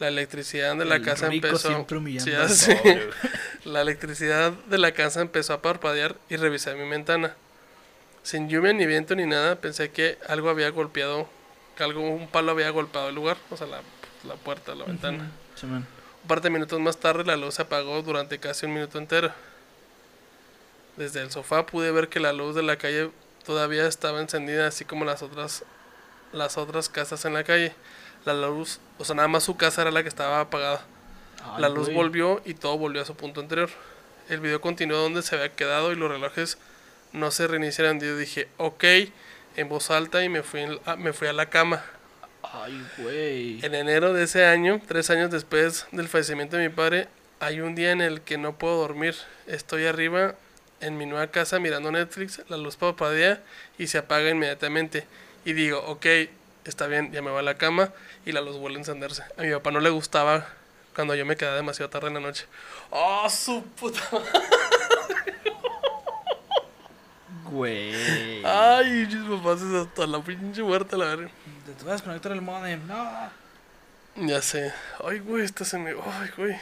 La 0.00 0.08
electricidad 0.08 0.76
de 0.76 0.84
la 0.86 0.96
El 0.96 1.04
casa 1.04 1.26
empezó. 1.32 1.86
Sí, 2.18 2.32
así. 2.32 2.72
La 3.64 3.82
electricidad 3.82 4.52
de 4.52 4.78
la 4.78 4.92
casa 4.92 5.20
empezó 5.20 5.52
a 5.52 5.60
parpadear 5.60 6.16
y 6.30 6.36
revisé 6.36 6.74
mi 6.74 6.88
ventana. 6.88 7.36
Sin 8.22 8.48
lluvia 8.48 8.72
ni 8.72 8.86
viento 8.86 9.14
ni 9.14 9.26
nada, 9.26 9.56
pensé 9.60 9.90
que 9.90 10.16
algo 10.26 10.48
había 10.48 10.70
golpeado, 10.70 11.28
algo, 11.84 12.00
un 12.00 12.28
palo 12.28 12.52
había 12.52 12.70
golpeado 12.70 13.08
el 13.08 13.14
lugar, 13.14 13.36
o 13.50 13.56
sea, 13.56 13.66
la, 13.66 13.80
la 14.26 14.34
puerta, 14.34 14.74
la 14.74 14.84
ventana. 14.84 15.30
Simón. 15.54 15.86
Un 16.22 16.28
par 16.28 16.40
de 16.42 16.50
minutos 16.50 16.78
más 16.80 16.98
tarde 16.98 17.24
la 17.24 17.36
luz 17.36 17.54
se 17.54 17.62
apagó 17.62 18.02
durante 18.02 18.38
casi 18.38 18.66
un 18.66 18.74
minuto 18.74 18.98
entero. 18.98 19.32
Desde 20.96 21.20
el 21.22 21.30
sofá 21.30 21.64
pude 21.66 21.90
ver 21.92 22.08
que 22.08 22.20
la 22.20 22.32
luz 22.32 22.54
de 22.54 22.62
la 22.62 22.76
calle 22.76 23.10
todavía 23.44 23.86
estaba 23.86 24.20
encendida, 24.20 24.66
así 24.66 24.84
como 24.84 25.04
las 25.04 25.22
otras, 25.22 25.64
las 26.32 26.58
otras 26.58 26.88
casas 26.88 27.24
en 27.24 27.34
la 27.34 27.44
calle. 27.44 27.72
La 28.26 28.34
luz, 28.34 28.80
o 28.98 29.04
sea, 29.04 29.14
nada 29.14 29.28
más 29.28 29.44
su 29.44 29.56
casa 29.56 29.80
era 29.82 29.90
la 29.90 30.02
que 30.02 30.08
estaba 30.10 30.40
apagada. 30.40 30.82
Ay, 31.42 31.62
La 31.62 31.68
luz 31.70 31.86
güey. 31.86 31.96
volvió 31.96 32.42
y 32.44 32.52
todo 32.54 32.76
volvió 32.76 33.00
a 33.00 33.06
su 33.06 33.14
punto 33.14 33.40
anterior. 33.40 33.70
El 34.28 34.40
video 34.40 34.60
continuó 34.60 34.98
donde 34.98 35.22
se 35.22 35.34
había 35.34 35.52
quedado 35.54 35.90
y 35.90 35.96
los 35.96 36.10
relojes 36.10 36.58
no 37.12 37.30
se 37.30 37.46
reiniciaron. 37.46 37.98
Yo 37.98 38.16
dije, 38.16 38.48
ok, 38.58 38.84
en 39.56 39.68
voz 39.68 39.90
alta 39.90 40.22
y 40.24 40.28
me 40.28 40.42
fui, 40.42 40.62
a- 40.84 40.96
me 40.96 41.12
fui 41.12 41.28
a 41.28 41.32
la 41.32 41.46
cama. 41.50 41.82
Ay, 42.42 42.84
güey. 42.98 43.64
En 43.64 43.74
enero 43.74 44.12
de 44.12 44.24
ese 44.24 44.44
año, 44.46 44.80
tres 44.88 45.10
años 45.10 45.30
después 45.30 45.86
del 45.92 46.08
fallecimiento 46.08 46.56
de 46.56 46.68
mi 46.68 46.74
padre, 46.74 47.08
hay 47.38 47.60
un 47.60 47.74
día 47.74 47.92
en 47.92 48.00
el 48.00 48.20
que 48.22 48.38
no 48.38 48.56
puedo 48.56 48.76
dormir. 48.78 49.14
Estoy 49.46 49.86
arriba 49.86 50.34
en 50.80 50.96
mi 50.98 51.06
nueva 51.06 51.26
casa 51.28 51.58
mirando 51.58 51.90
Netflix, 51.92 52.40
la 52.48 52.56
luz 52.56 52.76
parpadea 52.76 53.40
y 53.78 53.86
se 53.88 53.98
apaga 53.98 54.30
inmediatamente. 54.30 55.06
Y 55.44 55.52
digo, 55.52 55.78
ok, 55.86 56.06
está 56.64 56.86
bien, 56.86 57.12
ya 57.12 57.22
me 57.22 57.30
voy 57.30 57.40
a 57.40 57.42
la 57.42 57.56
cama 57.58 57.92
y 58.26 58.32
la 58.32 58.40
luz 58.40 58.56
vuelve 58.56 58.76
a 58.78 58.80
encenderse. 58.80 59.22
A 59.38 59.42
mi 59.42 59.50
papá 59.52 59.70
no 59.70 59.80
le 59.80 59.90
gustaba 59.90 60.46
cuando 60.94 61.14
yo 61.14 61.24
me 61.24 61.36
quedaba 61.36 61.56
demasiado 61.56 61.88
tarde 61.90 62.08
en 62.08 62.14
la 62.14 62.20
noche. 62.20 62.46
¡Oh, 62.90 63.28
su 63.30 63.62
puta 63.78 64.00
madre! 64.12 64.28
Güey. 67.50 68.44
Ay, 68.44 69.06
mis 69.06 69.24
papás 69.40 69.60
es 69.62 69.74
hasta 69.74 70.06
la 70.06 70.22
pinche 70.22 70.62
muerte, 70.62 70.96
la 70.96 71.04
verga. 71.06 71.30
Te 71.66 71.72
vas 71.84 71.88
a 71.88 71.92
desconectar 71.92 72.32
el 72.32 72.40
modem. 72.42 72.86
No. 72.86 73.30
Ya 74.16 74.40
sé. 74.42 74.72
Ay, 75.04 75.18
güey, 75.20 75.44
esta 75.44 75.64
se 75.64 75.78
me. 75.78 75.90
Ay, 75.90 76.30
güey. 76.36 76.56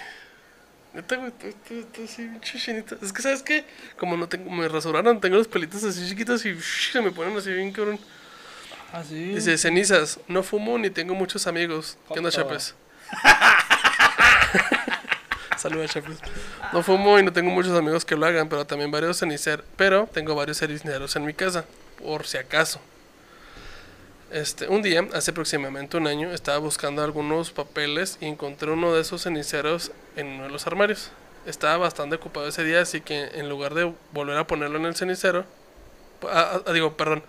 Neta, 0.95 1.17
güey, 1.17 1.29
estoy, 1.29 1.51
estoy- 1.51 1.79
estoy 1.81 2.05
así, 2.05 2.23
bien 2.23 2.41
chichinita. 2.41 2.97
Es 3.03 3.13
que, 3.13 3.21
¿sabes 3.23 3.43
qué? 3.43 3.65
Como 3.99 4.17
no 4.17 4.27
tengo, 4.29 4.51
me 4.51 4.67
rasuraron, 4.69 5.21
tengo 5.21 5.37
los 5.37 5.47
pelitos 5.49 5.85
así 5.85 6.09
chiquitos 6.09 6.45
y 6.47 6.59
se 6.61 7.01
me 7.03 7.11
ponen 7.11 7.37
así 7.37 7.53
bien 7.53 7.73
cabrón. 7.73 7.99
Ah, 8.93 9.03
sí. 9.07 9.35
Dice, 9.35 9.59
cenizas, 9.59 10.19
no 10.29 10.43
fumo 10.43 10.79
ni 10.79 10.89
tengo 10.89 11.15
muchos 11.15 11.47
amigos. 11.47 11.99
¿Qué 12.13 12.19
onda. 12.19 12.31
Chapes? 12.31 12.75
Saludos. 15.59 15.91
No 16.73 16.85
fumo 16.85 17.19
y 17.19 17.25
no 17.25 17.33
tengo 17.33 17.51
muchos 17.51 17.77
amigos 17.77 18.05
que 18.05 18.15
lo 18.15 18.25
hagan, 18.27 18.49
pero 18.49 18.65
también 18.65 18.93
varios 18.93 19.19
ceniceros. 19.19 19.67
Pero 19.77 20.09
tengo 20.13 20.35
varios 20.37 20.59
ceniceros 20.59 21.17
en 21.17 21.25
mi 21.25 21.35
casa, 21.35 21.65
por 22.01 22.27
si 22.27 22.39
acaso. 22.39 22.81
Este, 24.31 24.69
un 24.69 24.83
día, 24.83 25.05
hace 25.15 25.33
aproximadamente 25.33 25.97
un 25.97 26.07
año, 26.07 26.31
estaba 26.31 26.59
buscando 26.59 27.03
algunos 27.03 27.51
papeles 27.51 28.19
y 28.21 28.27
encontré 28.27 28.71
uno 28.71 28.95
de 28.95 29.01
esos 29.01 29.23
ceniceros 29.23 29.91
en 30.15 30.29
uno 30.29 30.45
de 30.45 30.51
los 30.51 30.67
armarios. 30.69 31.11
Estaba 31.45 31.77
bastante 31.79 32.17
ocupado 32.17 32.47
ese 32.47 32.63
día, 32.63 32.81
así 32.83 33.01
que 33.01 33.25
en 33.35 33.49
lugar 33.49 33.75
de 33.75 33.93
volver 34.13 34.37
a 34.39 34.47
ponerlo 34.47 34.79
en 34.79 34.85
el 34.85 34.95
cenicero, 34.95 35.45
ah, 36.31 36.61
ah, 36.67 36.73
digo, 36.73 36.97
perdón, 36.97 37.25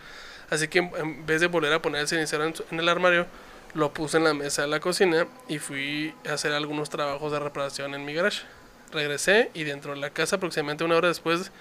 así 0.50 0.68
que 0.68 0.80
en, 0.80 1.26
vez 1.26 1.42
de 1.42 1.48
volver 1.48 1.74
a 1.74 1.82
poner 1.82 2.02
el 2.02 2.08
cenicero 2.08 2.44
en 2.46 2.80
el 2.80 2.90
armario, 2.90 3.26
lo 3.74 3.94
puse 3.94 4.18
en 4.18 4.24
la 4.24 4.34
mesa 4.34 4.64
de 4.64 4.68
la 4.68 4.80
cocina 4.80 5.28
y 5.48 5.60
fui 5.60 6.14
a 6.28 6.34
hacer 6.34 6.54
algunos 6.54 6.90
trabajos 6.90 7.32
de 7.32 7.40
reparación 7.40 7.94
en 7.96 8.06
mi 8.06 8.14
garage. 8.14 8.44
Regresé 8.92 9.52
y 9.54 9.64
dentro 9.64 9.94
de 9.94 10.00
la 10.00 10.10
casa, 10.10 10.38
aproximadamente 10.38 10.84
una 10.84 10.96
hora 10.96 11.10
después, 11.10 11.52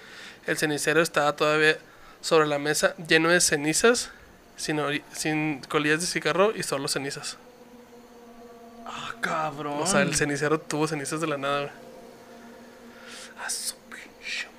el 0.47 0.57
cenicero 0.57 1.01
estaba 1.01 1.35
todavía 1.35 1.77
sobre 2.21 2.47
la 2.47 2.59
mesa, 2.59 2.95
lleno 3.07 3.29
de 3.29 3.39
cenizas, 3.39 4.11
sin, 4.57 5.61
colillas 5.69 6.01
de 6.01 6.07
cigarro 6.07 6.53
y 6.55 6.63
solo 6.63 6.87
cenizas. 6.87 7.37
Ah, 8.85 9.13
cabrón. 9.21 9.79
O 9.79 9.85
sea, 9.85 10.01
el 10.01 10.15
cenicero 10.15 10.59
tuvo 10.59 10.87
cenizas 10.87 11.21
de 11.21 11.27
la 11.27 11.37
nada, 11.37 11.59
güey. 11.61 11.71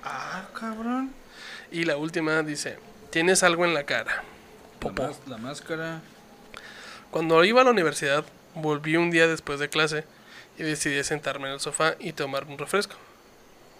Ah, 0.03 0.47
cabrón. 0.53 1.13
Y 1.71 1.83
la 1.83 1.97
última 1.97 2.41
dice, 2.41 2.77
tienes 3.09 3.43
algo 3.43 3.65
en 3.65 3.73
la 3.73 3.83
cara. 3.83 4.23
Popó. 4.79 5.15
la 5.27 5.37
máscara. 5.37 6.01
Cuando 7.11 7.43
iba 7.43 7.59
a 7.59 7.65
la 7.65 7.71
universidad, 7.71 8.23
volví 8.55 8.95
un 8.95 9.11
día 9.11 9.27
después 9.27 9.59
de 9.59 9.67
clase 9.67 10.05
y 10.57 10.63
decidí 10.63 11.03
sentarme 11.03 11.47
en 11.47 11.55
el 11.55 11.59
sofá 11.59 11.95
y 11.99 12.13
tomarme 12.13 12.53
un 12.53 12.57
refresco. 12.57 12.95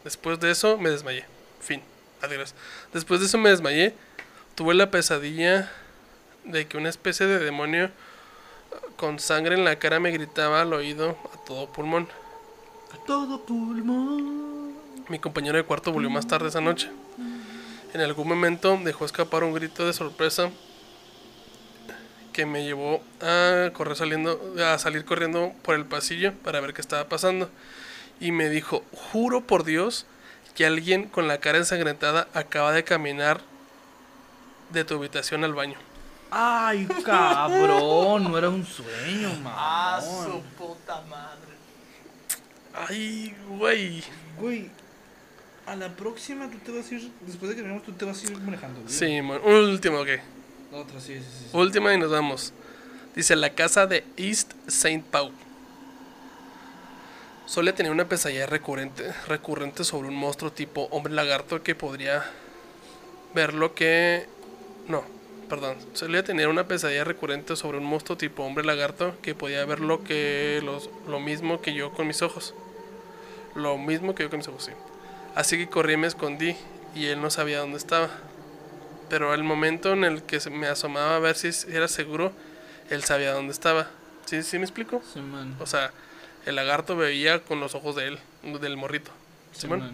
Después 0.04 0.42
de 0.42 0.52
eso 0.52 0.78
me 0.78 0.90
desmayé. 0.90 1.26
Fin. 1.62 1.82
Adiós. 2.22 2.54
Después 2.94 3.22
de 3.22 3.28
eso 3.28 3.38
me 3.38 3.50
desmayé. 3.50 3.96
Tuve 4.56 4.74
la 4.74 4.92
pesadilla 4.92 5.72
de 6.44 6.68
que 6.68 6.76
una 6.76 6.90
especie 6.90 7.26
de 7.26 7.40
demonio 7.40 7.86
eh, 7.86 7.92
con 8.98 9.18
sangre 9.18 9.56
en 9.56 9.64
la 9.64 9.78
cara 9.78 10.02
me 10.02 10.12
gritaba 10.12 10.62
al 10.62 10.74
oído 10.74 11.18
a 11.34 11.46
todo 11.46 11.72
pulmón. 11.72 12.10
A 12.94 13.06
todo 13.06 13.46
pulmón. 13.46 14.74
Mi 15.08 15.20
compañero 15.20 15.58
de 15.58 15.64
cuarto 15.64 15.94
volvió 15.94 16.10
más 16.10 16.28
tarde 16.28 16.50
esa 16.50 16.60
noche. 16.62 16.92
En 17.94 18.02
algún 18.02 18.28
momento 18.28 18.78
dejó 18.84 19.06
escapar 19.06 19.46
un 19.46 19.54
grito 19.54 19.86
de 19.86 19.94
sorpresa 19.94 20.52
que 22.34 22.46
me 22.46 22.64
llevó 22.64 23.02
a 23.22 23.70
correr 23.74 23.96
saliendo, 23.96 24.40
a 24.66 24.78
salir 24.80 25.06
corriendo 25.06 25.54
por 25.62 25.76
el 25.76 25.86
pasillo 25.86 26.34
para 26.44 26.60
ver 26.62 26.74
qué 26.74 26.82
estaba 26.82 27.08
pasando. 27.10 27.50
Y 28.20 28.32
me 28.32 28.50
dijo, 28.50 28.84
juro 28.92 29.42
por 29.42 29.64
Dios 29.64 30.06
que 30.56 30.66
alguien 30.66 31.08
con 31.08 31.28
la 31.28 31.40
cara 31.40 31.58
ensangrentada 31.58 32.28
acaba 32.34 32.72
de 32.72 32.84
caminar 32.84 33.42
de 34.70 34.84
tu 34.86 34.96
habitación 34.96 35.44
al 35.44 35.54
baño. 35.54 35.78
Ay, 36.30 36.88
cabrón. 37.06 38.24
No 38.32 38.38
era 38.38 38.50
un 38.50 38.66
sueño, 38.66 39.30
Ah, 39.46 40.00
mamón. 40.02 40.42
puta 40.58 41.02
madre. 41.10 41.52
Ay, 42.74 43.36
güey. 43.50 44.04
Güey, 44.40 44.70
a 45.66 45.76
la 45.76 45.90
próxima 45.90 46.50
tú 46.50 46.58
te 46.60 46.72
vas 46.72 46.90
a 46.90 46.96
ir. 46.96 47.12
Después 47.22 47.50
de 47.50 47.56
que 47.56 47.62
terminemos, 47.62 47.84
tú 47.84 47.92
te 47.92 48.06
vas 48.06 48.22
a 48.22 48.32
ir 48.32 48.38
manejando. 48.40 48.80
güey. 48.82 48.94
Sí, 48.94 49.22
man. 49.22 49.42
Último, 49.44 50.00
ok. 50.00 50.10
Sí, 50.72 51.20
sí. 51.20 51.20
sí. 51.20 51.58
Última 51.58 51.94
y 51.94 51.98
nos 51.98 52.12
vamos. 52.12 52.54
Dice 53.14 53.36
la 53.36 53.54
casa 53.54 53.88
de 53.88 54.06
East 54.16 54.54
St. 54.68 55.04
Paul. 55.12 55.34
Solía 57.46 57.76
tener 57.76 57.92
una 57.92 58.08
pesadilla 58.08 58.46
recurrente, 58.46 59.12
recurrente 59.28 59.84
sobre 59.84 60.08
un 60.08 60.16
monstruo 60.16 60.54
tipo 60.54 60.84
hombre 60.92 61.14
lagarto 61.14 61.62
que 61.62 61.76
podría 61.76 62.24
ver 63.36 63.54
lo 63.54 63.76
que... 63.76 64.28
No, 64.88 65.04
perdón. 65.50 65.76
Solía 65.92 66.24
tener 66.24 66.48
una 66.48 66.68
pesadilla 66.68 67.04
recurrente 67.04 67.58
sobre 67.58 67.78
un 67.78 67.84
monstruo 67.84 68.18
tipo 68.18 68.44
hombre 68.44 68.64
lagarto 68.64 69.14
que 69.22 69.36
podía 69.36 69.66
ver 69.66 69.82
lo 69.82 70.06
que... 70.06 70.62
Los, 70.64 70.90
lo 71.06 71.20
mismo 71.20 71.62
que 71.62 71.74
yo 71.74 71.92
con 71.92 72.08
mis 72.08 72.22
ojos. 72.22 72.54
Lo 73.56 73.78
mismo 73.78 74.16
que 74.16 74.24
yo 74.24 74.30
con 74.30 74.40
mis 74.40 74.48
ojos, 74.48 74.64
sí. 74.64 74.72
Así 75.36 75.58
que 75.58 75.68
corrí 75.68 75.96
y 75.96 75.98
me 75.98 76.08
escondí 76.08 76.56
y 76.96 77.08
él 77.08 77.22
no 77.22 77.30
sabía 77.30 77.60
dónde 77.60 77.78
estaba 77.78 78.10
pero 79.12 79.34
al 79.34 79.44
momento 79.44 79.92
en 79.92 80.06
el 80.06 80.24
que 80.24 80.40
me 80.50 80.68
asomaba 80.68 81.18
a 81.18 81.20
ver 81.20 81.36
si 81.36 81.50
era 81.70 81.90
seguro, 81.90 82.32
él 82.90 83.04
sabía 83.04 83.34
dónde 83.34 83.52
estaba. 83.52 83.90
¿Sí, 84.26 84.42
sí 84.42 84.58
me 84.58 84.64
explico? 84.64 85.04
Sí, 85.14 85.20
man. 85.20 85.54
O 85.60 85.66
sea, 85.66 85.92
el 86.46 86.56
lagarto 86.56 86.96
veía 86.96 87.44
con 87.44 87.60
los 87.60 87.76
ojos 87.76 87.98
de 87.98 88.08
él, 88.08 88.20
del 88.62 88.78
morrito. 88.78 89.12
Sí, 89.52 89.68
man. 89.68 89.92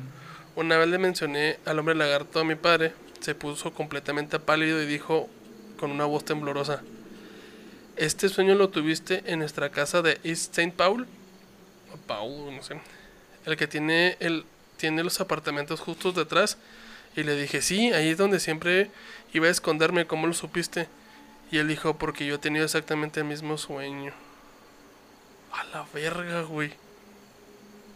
Una 0.55 0.77
vez 0.77 0.87
le 0.89 0.99
mencioné 0.99 1.57
al 1.65 1.79
hombre 1.79 1.95
lagarto 1.95 2.39
a 2.39 2.43
mi 2.43 2.53
padre, 2.53 2.93
se 3.19 3.33
puso 3.33 3.73
completamente 3.73 4.37
pálido 4.39 4.83
y 4.83 4.85
dijo 4.85 5.27
con 5.79 5.89
una 5.89 6.05
voz 6.05 6.23
temblorosa, 6.23 6.83
¿este 7.95 8.29
sueño 8.29 8.53
lo 8.53 8.69
tuviste 8.69 9.23
en 9.25 9.39
nuestra 9.39 9.71
casa 9.71 10.03
de 10.03 10.19
East 10.23 10.55
St. 10.55 10.75
Paul? 10.77 11.07
O 11.91 11.97
Paul, 12.05 12.55
no 12.55 12.61
sé. 12.61 12.79
El 13.47 13.57
que 13.57 13.65
tiene, 13.65 14.15
el, 14.19 14.45
tiene 14.77 15.03
los 15.03 15.19
apartamentos 15.19 15.79
justos 15.79 16.13
detrás. 16.13 16.59
Y 17.17 17.23
le 17.23 17.35
dije, 17.35 17.63
sí, 17.63 17.91
ahí 17.93 18.09
es 18.09 18.17
donde 18.17 18.39
siempre 18.39 18.91
iba 19.33 19.47
a 19.47 19.49
esconderme, 19.49 20.05
¿cómo 20.05 20.27
lo 20.27 20.33
supiste? 20.33 20.87
Y 21.51 21.57
él 21.57 21.67
dijo, 21.67 21.97
porque 21.97 22.27
yo 22.27 22.35
he 22.35 22.37
tenido 22.37 22.63
exactamente 22.63 23.21
el 23.21 23.25
mismo 23.25 23.57
sueño. 23.57 24.13
A 25.51 25.63
la 25.63 25.87
verga, 25.91 26.43
güey. 26.43 26.71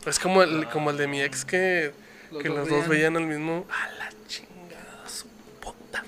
Es 0.08 0.18
como 0.18 0.42
el, 0.42 0.68
como 0.70 0.90
el 0.90 0.98
de 0.98 1.06
mi 1.06 1.22
ex 1.22 1.46
que, 1.46 1.94
que 2.42 2.50
los 2.50 2.68
dos 2.68 2.88
veían. 2.88 3.16
al 3.16 3.28
mismo. 3.28 3.68
A 3.70 3.92
la 3.92 4.10
chingada, 4.28 5.08
su 5.08 5.28
puta. 5.60 6.04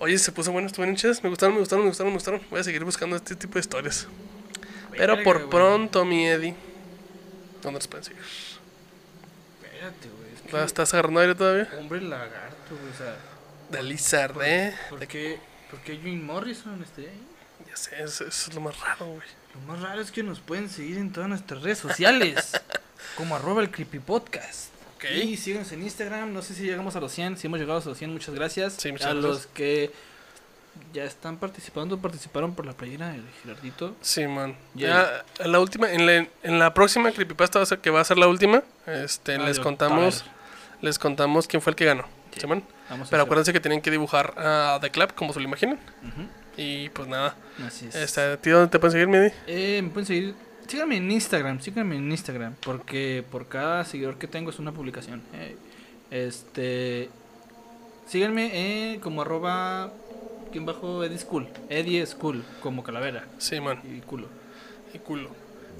Oye, 0.00 0.18
se 0.18 0.32
puso 0.32 0.50
bueno, 0.50 0.66
estuvieron 0.66 0.96
chidas. 0.96 1.22
Me 1.22 1.28
gustaron, 1.28 1.54
me 1.54 1.60
gustaron, 1.60 1.84
me 1.84 1.90
gustaron, 1.90 2.12
me 2.12 2.16
gustaron. 2.16 2.40
Voy 2.50 2.58
a 2.58 2.64
seguir 2.64 2.82
buscando 2.82 3.14
este 3.14 3.36
tipo 3.36 3.54
de 3.54 3.60
historias. 3.60 4.08
Pero 4.90 5.22
por 5.22 5.36
güey. 5.38 5.50
pronto, 5.50 6.04
mi 6.04 6.26
Eddie. 6.26 6.56
¿Dónde 7.62 7.78
los 7.78 7.86
pueden 7.86 8.04
seguir? 8.04 8.22
Espérate, 9.62 10.08
güey. 10.08 10.19
Es 10.50 10.54
que 10.54 10.58
¿La 10.58 10.64
¿Estás 10.64 10.94
agarrando 10.94 11.20
aire 11.20 11.34
todavía? 11.34 11.68
Hombre 11.78 12.00
lagarto, 12.00 12.70
güey. 12.70 12.92
O 12.92 12.96
sea, 12.96 13.16
De 13.70 13.82
Lizard, 13.82 14.36
¿eh? 14.42 14.74
¿por 14.88 15.06
qué, 15.06 15.38
¿por 15.70 15.80
qué 15.80 15.96
Jim 15.96 16.24
Morrison 16.24 16.82
estaría 16.82 17.10
ahí? 17.10 17.22
Ya 17.68 17.76
sé, 17.76 18.02
eso, 18.02 18.26
eso 18.26 18.50
es 18.50 18.54
lo 18.54 18.60
más 18.60 18.78
raro, 18.80 19.06
güey. 19.06 19.26
Lo 19.54 19.60
más 19.72 19.80
raro 19.80 20.00
es 20.00 20.10
que 20.10 20.22
nos 20.22 20.40
pueden 20.40 20.68
seguir 20.68 20.98
en 20.98 21.12
todas 21.12 21.28
nuestras 21.28 21.62
redes 21.62 21.78
sociales. 21.78 22.52
como 23.16 23.36
arroba 23.36 23.62
el 23.62 23.70
creepy 23.70 23.98
podcast. 23.98 24.70
Ok. 24.96 25.04
Y 25.24 25.36
síganos 25.36 25.70
en 25.72 25.82
Instagram. 25.82 26.32
No 26.32 26.42
sé 26.42 26.54
si 26.54 26.64
llegamos 26.64 26.96
a 26.96 27.00
los 27.00 27.12
100. 27.12 27.38
Si 27.38 27.46
hemos 27.46 27.58
llegado 27.60 27.80
a 27.80 27.84
los 27.84 27.96
100, 27.98 28.12
muchas 28.12 28.34
gracias. 28.34 28.74
Sí, 28.74 28.92
muchas 28.92 29.08
a 29.08 29.12
gracias. 29.14 29.32
los 29.32 29.46
que 29.46 29.90
ya 30.92 31.04
están 31.04 31.36
participando, 31.38 31.98
participaron 31.98 32.54
por 32.54 32.66
la 32.66 32.72
playera 32.72 33.08
del 33.10 33.24
Girardito. 33.42 33.96
Sí, 34.00 34.26
man. 34.26 34.56
Ya. 34.74 35.24
Ya, 35.38 35.46
la 35.46 35.60
última, 35.60 35.90
en 35.92 36.06
la, 36.06 36.26
en 36.42 36.58
la 36.58 36.74
próxima 36.74 37.10
creepypasta 37.12 37.58
va 37.58 37.62
a 37.64 37.66
ser, 37.66 37.78
que 37.80 37.90
va 37.90 38.00
a 38.00 38.04
ser 38.04 38.18
la 38.18 38.28
última, 38.28 38.62
este, 38.86 39.34
Ah, 39.34 39.38
les 39.38 39.58
contamos, 39.58 40.24
les 40.82 40.98
contamos 40.98 41.46
quién 41.46 41.60
fue 41.62 41.70
el 41.70 41.76
que 41.76 41.84
ganó. 41.84 42.04
Sí. 42.36 42.46
Pero 42.46 42.62
hacer- 43.02 43.20
acuérdense 43.20 43.52
que 43.52 43.60
tienen 43.60 43.80
que 43.80 43.90
dibujar 43.90 44.34
a 44.36 44.78
The 44.80 44.90
Clap 44.90 45.14
como 45.14 45.32
se 45.32 45.40
lo 45.40 45.46
imaginan. 45.46 45.78
Y 46.56 46.88
pues 46.90 47.08
nada. 47.08 47.34
Así 47.66 47.86
es. 47.86 47.94
Este, 47.94 48.36
¿tío, 48.38 48.56
¿dónde 48.58 48.70
te 48.70 48.78
pueden 48.78 48.92
seguir, 48.92 49.08
Midi? 49.08 49.32
Eh, 49.46 49.80
me 49.82 49.90
pueden 49.90 50.06
seguir. 50.06 50.34
Síganme 50.66 50.96
en 50.98 51.10
Instagram, 51.10 51.60
síganme 51.60 51.96
en 51.96 52.10
Instagram, 52.10 52.54
porque 52.60 53.24
por 53.30 53.48
cada 53.48 53.84
seguidor 53.84 54.18
que 54.18 54.28
tengo 54.28 54.50
es 54.50 54.58
una 54.60 54.70
publicación. 54.72 55.22
Eh, 55.34 55.56
este, 56.12 57.08
síganme 58.06 58.50
eh, 58.94 59.00
como 59.00 59.22
arroba, 59.22 59.92
quien 60.52 60.66
bajo 60.66 61.02
Eddie 61.04 61.18
School, 61.18 61.48
Eddie 61.68 62.06
School, 62.06 62.44
como 62.62 62.82
calavera 62.84 63.24
Sí, 63.38 63.60
man. 63.60 63.80
y 63.84 64.00
culo. 64.00 64.28
Y 64.94 64.98
culo. 64.98 65.30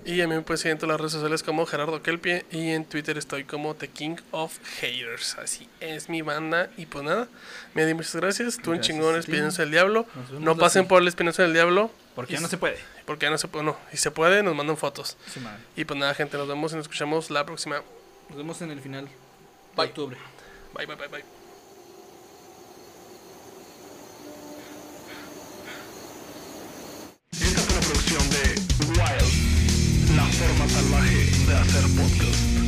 Y 0.05 0.22
a 0.22 0.26
mí 0.26 0.35
me 0.35 0.40
pueden 0.40 0.59
seguir 0.59 0.72
en 0.72 0.79
todas 0.79 0.94
las 0.94 1.00
redes 1.00 1.12
sociales 1.12 1.42
como 1.42 1.66
Gerardo 1.66 2.03
Kelpie. 2.03 2.44
Y 2.50 2.70
en 2.70 2.85
Twitter 2.85 3.18
estoy 3.18 3.44
como 3.44 3.74
The 3.74 3.88
King 3.88 4.16
of 4.31 4.59
Haters. 4.81 5.37
Así 5.38 5.68
es 5.81 6.09
mi 6.09 6.22
banda. 6.22 6.70
Y 6.76 6.87
pues 6.87 7.05
nada, 7.05 7.29
Midi, 7.74 7.94
muchas 7.94 8.16
gracias. 8.16 8.57
Tú 8.57 8.72
un 8.72 8.81
chingón. 8.81 9.16
Espinosa 9.16 9.62
del 9.62 9.70
Diablo. 9.70 10.07
No 10.38 10.57
pasen 10.57 10.88
por 10.88 11.03
el 11.03 11.09
Espinosa 11.09 11.42
del 11.42 11.53
Diablo. 11.53 11.90
Porque 12.14 12.35
ya 12.35 12.40
no 12.40 12.48
se 12.48 12.57
puede. 12.59 12.76
Porque 13.07 13.26
ya 13.26 13.31
no 13.31 13.38
se 13.38 13.48
puede. 13.48 13.64
No, 13.64 13.76
y 13.92 13.96
se 13.96 14.11
puede, 14.11 14.42
nos 14.42 14.55
mandan 14.55 14.76
fotos. 14.76 15.16
Sí. 15.33 15.40
Y 15.76 15.85
pues 15.85 15.98
nada, 15.98 16.14
gente, 16.14 16.37
nos 16.37 16.48
vemos 16.48 16.72
y 16.72 16.76
nos 16.76 16.85
escuchamos 16.85 17.31
la 17.31 17.44
próxima. 17.46 17.83
Nos 18.29 18.38
vemos 18.38 18.61
en 18.62 18.70
el 18.70 18.81
final 18.81 19.05
de 19.07 19.11
Bye. 19.76 19.87
octubre. 19.87 20.16
Bye, 20.74 20.87
bye, 20.87 20.96
bye, 20.96 21.09
bye. 21.09 21.24
Esta 27.33 27.61
fue 27.62 27.76
una 27.76 27.87
producción 27.87 28.31
de 28.31 29.00
Wild, 29.00 29.60
la 30.20 30.26
forma 30.26 30.68
salvaje 30.68 31.24
de 31.46 31.54
hacer 31.54 31.85
podcast. 31.96 32.60